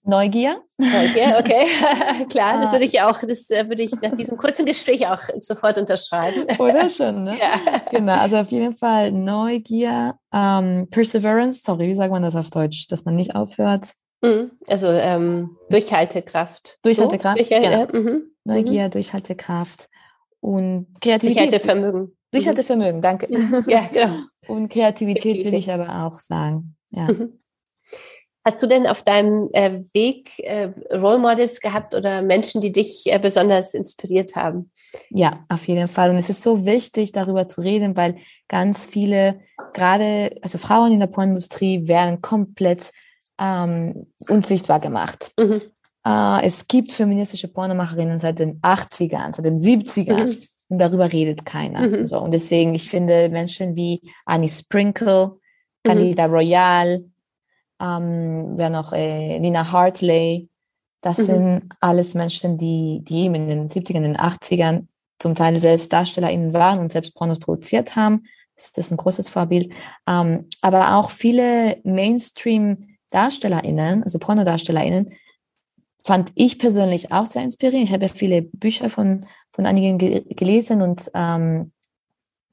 [0.10, 0.62] Neugier.
[0.78, 1.66] Neugier, okay.
[2.30, 5.78] Klar, das würde ich auch, das äh, würde ich nach diesem kurzen Gespräch auch sofort
[5.78, 6.46] unterschreiben.
[6.60, 7.38] Oder schon, ne?
[7.38, 7.80] Ja.
[7.92, 12.88] Genau, also auf jeden Fall Neugier, ähm, Perseverance, sorry, wie sagt man das auf Deutsch,
[12.88, 13.94] dass man nicht aufhört?
[14.22, 14.52] Mhm.
[14.68, 16.80] Also ähm, Durchhaltekraft.
[16.82, 17.46] Durchhaltekraft, so?
[17.46, 17.86] Genau.
[17.92, 18.24] Mhm.
[18.46, 18.92] Neugier, mhm.
[18.92, 19.90] Durchhaltekraft
[20.40, 21.52] und Kreativität.
[21.52, 22.18] Durchhaltevermögen.
[22.32, 23.28] Durchhaltevermögen, danke.
[23.68, 24.14] Ja, genau.
[24.48, 25.52] Und Kreativität, Kreativität.
[25.52, 27.04] will ich aber auch sagen, ja.
[27.04, 27.40] Mhm.
[28.46, 33.04] Hast du denn auf deinem äh, Weg äh, Role Models gehabt oder Menschen, die dich
[33.06, 34.72] äh, besonders inspiriert haben?
[35.10, 36.10] Ja, auf jeden Fall.
[36.10, 38.16] Und es ist so wichtig, darüber zu reden, weil
[38.48, 39.42] ganz viele,
[39.74, 42.92] gerade, also Frauen in der Pornindustrie werden komplett
[43.40, 45.32] ähm, unsichtbar gemacht.
[45.40, 45.62] Mhm.
[46.06, 50.26] Äh, es gibt feministische Pornomacherinnen seit den 80ern, seit den 70ern.
[50.26, 50.38] Mhm.
[50.70, 51.82] Und darüber redet keiner.
[51.82, 52.06] Mhm.
[52.06, 55.38] So, und deswegen, ich finde Menschen wie Annie Sprinkle,
[55.84, 56.34] Candida mhm.
[56.34, 57.04] Royal,
[57.80, 60.50] ähm, wer noch, äh, Nina Hartley.
[61.02, 61.24] Das mhm.
[61.24, 66.54] sind alles Menschen, die, die in den 70ern, in den 80ern zum Teil selbst DarstellerInnen
[66.54, 68.24] waren und selbst Pornos produziert haben.
[68.56, 69.72] Das ist ein großes Vorbild.
[70.08, 75.14] Ähm, aber auch viele Mainstream-DarstellerInnen, also PornodarstellerInnen,
[76.04, 77.88] fand ich persönlich auch sehr inspirierend.
[77.88, 81.72] Ich habe ja viele Bücher von, von einigen ge gelesen und ähm,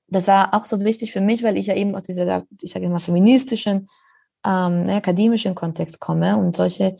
[0.08, 2.86] das war auch so wichtig für mich, weil ich ja eben aus dieser, ich sage
[2.86, 3.88] immer, feministischen
[4.46, 6.96] ähm, ne, akademischen Kontext komme und solche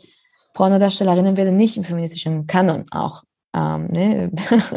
[0.53, 3.23] Pornodarstellerinnen werden nicht im feministischen Kanon auch
[3.55, 4.31] ähm, ne,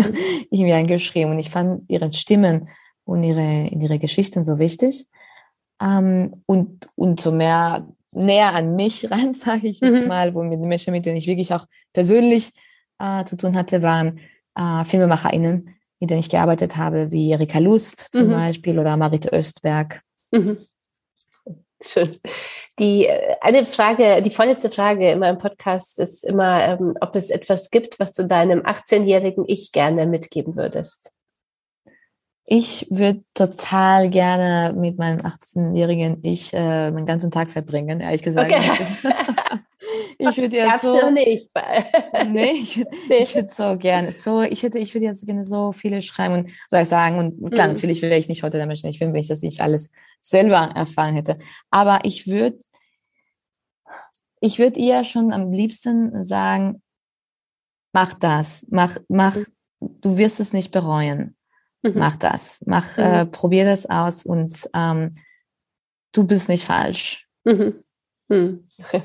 [0.51, 1.33] irgendwie eingeschrieben.
[1.33, 2.69] Und ich fand ihre Stimmen
[3.05, 5.09] und ihre, ihre Geschichten so wichtig.
[5.83, 10.09] Ähm, und, und so mehr näher an mich ran, sage ich jetzt mhm.
[10.09, 12.53] mal, wo mit Menschen, mit denen ich wirklich auch persönlich
[12.99, 14.21] äh, zu tun hatte, waren
[14.57, 18.33] äh, FilmemacherInnen, mit denen ich gearbeitet habe, wie Erika Lust zum mhm.
[18.33, 20.03] Beispiel oder Marit Östberg.
[20.33, 20.59] Mhm.
[21.83, 22.19] Schön.
[22.79, 27.31] Die äh, eine Frage, die vorletzte Frage in meinem Podcast ist immer, ähm, ob es
[27.31, 31.11] etwas gibt, was du deinem 18-jährigen Ich gerne mitgeben würdest.
[32.53, 38.51] Ich würde total gerne mit meinem 18-jährigen Ich äh, meinen ganzen Tag verbringen, ehrlich gesagt.
[38.51, 38.63] Okay.
[40.21, 41.11] ich würde ja Gab's so.
[41.11, 41.51] nicht.
[42.29, 43.27] nee, ich würde nee.
[43.35, 44.13] würd so gerne.
[44.13, 47.19] So, ich hätte, ich würde jetzt gerne so viele schreiben und oder sagen.
[47.19, 47.75] Und klar, mhm.
[47.75, 49.91] natürlich wäre ich nicht heute der Mensch, ich bin, wenn ich das nicht alles
[50.21, 51.39] selber erfahren hätte.
[51.71, 52.59] Aber ich würde,
[54.41, 56.83] ich würde ihr schon am liebsten sagen,
[57.93, 60.01] mach das, mach, mach, mhm.
[60.01, 61.37] du wirst es nicht bereuen.
[61.83, 61.95] Mhm.
[61.97, 63.03] Mach das, mach, mhm.
[63.05, 65.13] äh, probier das aus und ähm,
[66.13, 67.29] du bist nicht falsch.
[67.45, 67.83] Mhm.
[68.29, 68.69] Mhm.
[68.83, 69.03] Okay.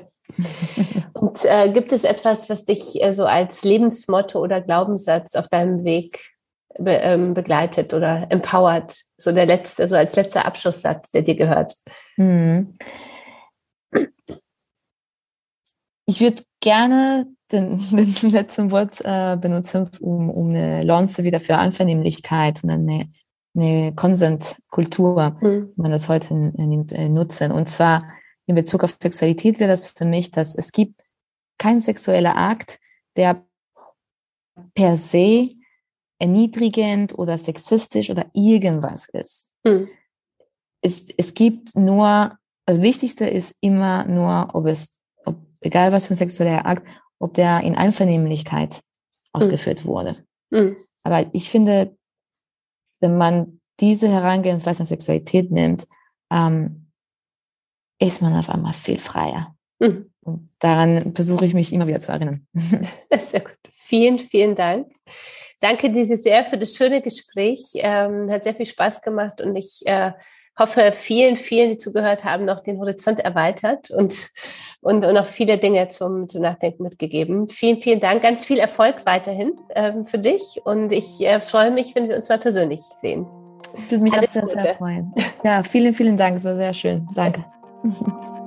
[1.25, 5.83] Und äh, gibt es etwas, was dich äh, so als Lebensmotto oder Glaubenssatz auf deinem
[5.83, 6.35] Weg
[6.77, 9.01] be ähm, begleitet oder empowert?
[9.17, 11.77] So der letzte, so als letzter Abschlusssatz, der dir gehört.
[12.17, 12.77] Mhm.
[16.05, 21.57] Ich würde gerne den, den, letzten Wort äh, benutzen, um, um eine Lanze wieder für
[21.57, 23.09] Einvernehmlichkeit und eine,
[23.55, 25.73] eine Konsenskultur, mhm.
[25.75, 27.51] man das heute äh, nutzen.
[27.51, 28.03] Und zwar
[28.45, 31.04] in Bezug auf Sexualität wäre das für mich, dass es gibt
[31.57, 32.79] kein sexueller Akt,
[33.15, 33.45] der
[34.73, 35.49] per se
[36.19, 39.51] erniedrigend oder sexistisch oder irgendwas ist.
[39.65, 39.89] Mhm.
[40.81, 46.13] Es, es gibt nur, das Wichtigste ist immer nur, ob es, ob, egal was für
[46.13, 46.87] ein sexueller Akt,
[47.19, 48.81] ob der in Einvernehmlichkeit
[49.33, 49.87] ausgeführt mhm.
[49.87, 50.25] wurde.
[50.51, 50.77] Mhm.
[51.03, 51.97] Aber ich finde,
[53.01, 55.87] wenn man diese Herangehensweise an Sexualität nimmt,
[56.31, 56.91] ähm,
[57.99, 59.54] ist man auf einmal viel freier.
[59.79, 60.09] Mhm.
[60.59, 62.47] daran versuche ich mich immer wieder zu erinnern.
[63.31, 63.57] Sehr gut.
[63.71, 64.87] Vielen, vielen Dank.
[65.59, 67.71] Danke dir sehr für das schöne Gespräch.
[67.75, 70.11] Ähm, hat sehr viel Spaß gemacht und ich äh,
[70.57, 74.29] hoffe, vielen, vielen, die zugehört haben, noch den Horizont erweitert und,
[74.81, 77.49] und, und noch viele Dinge zum, zum Nachdenken mitgegeben.
[77.49, 78.21] Vielen, vielen Dank.
[78.21, 82.29] Ganz viel Erfolg weiterhin ähm, für dich und ich äh, freue mich, wenn wir uns
[82.29, 83.25] mal persönlich sehen.
[83.77, 85.13] Ich würde mich Alles auch sehr, sehr freuen.
[85.43, 86.37] Ja, vielen, vielen Dank.
[86.37, 87.07] Es war sehr schön.
[87.13, 87.45] Danke.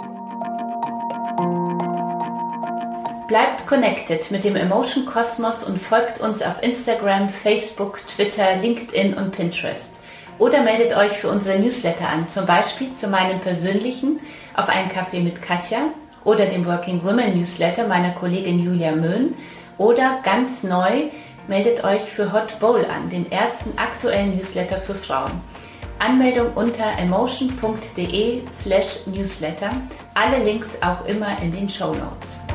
[3.28, 9.32] Bleibt connected mit dem Emotion Kosmos und folgt uns auf Instagram, Facebook, Twitter, LinkedIn und
[9.32, 9.94] Pinterest.
[10.38, 14.20] Oder meldet euch für unsere Newsletter an, zum Beispiel zu meinem persönlichen
[14.56, 15.90] auf einen Kaffee mit Kasia
[16.24, 19.34] oder dem Working Women Newsletter meiner Kollegin Julia Möhn
[19.76, 21.10] oder ganz neu
[21.48, 25.38] meldet euch für Hot Bowl an, den ersten aktuellen Newsletter für Frauen.
[25.98, 29.70] Anmeldung unter emotion.de slash newsletter.
[30.14, 32.47] Alle Links auch immer in den Show Notes.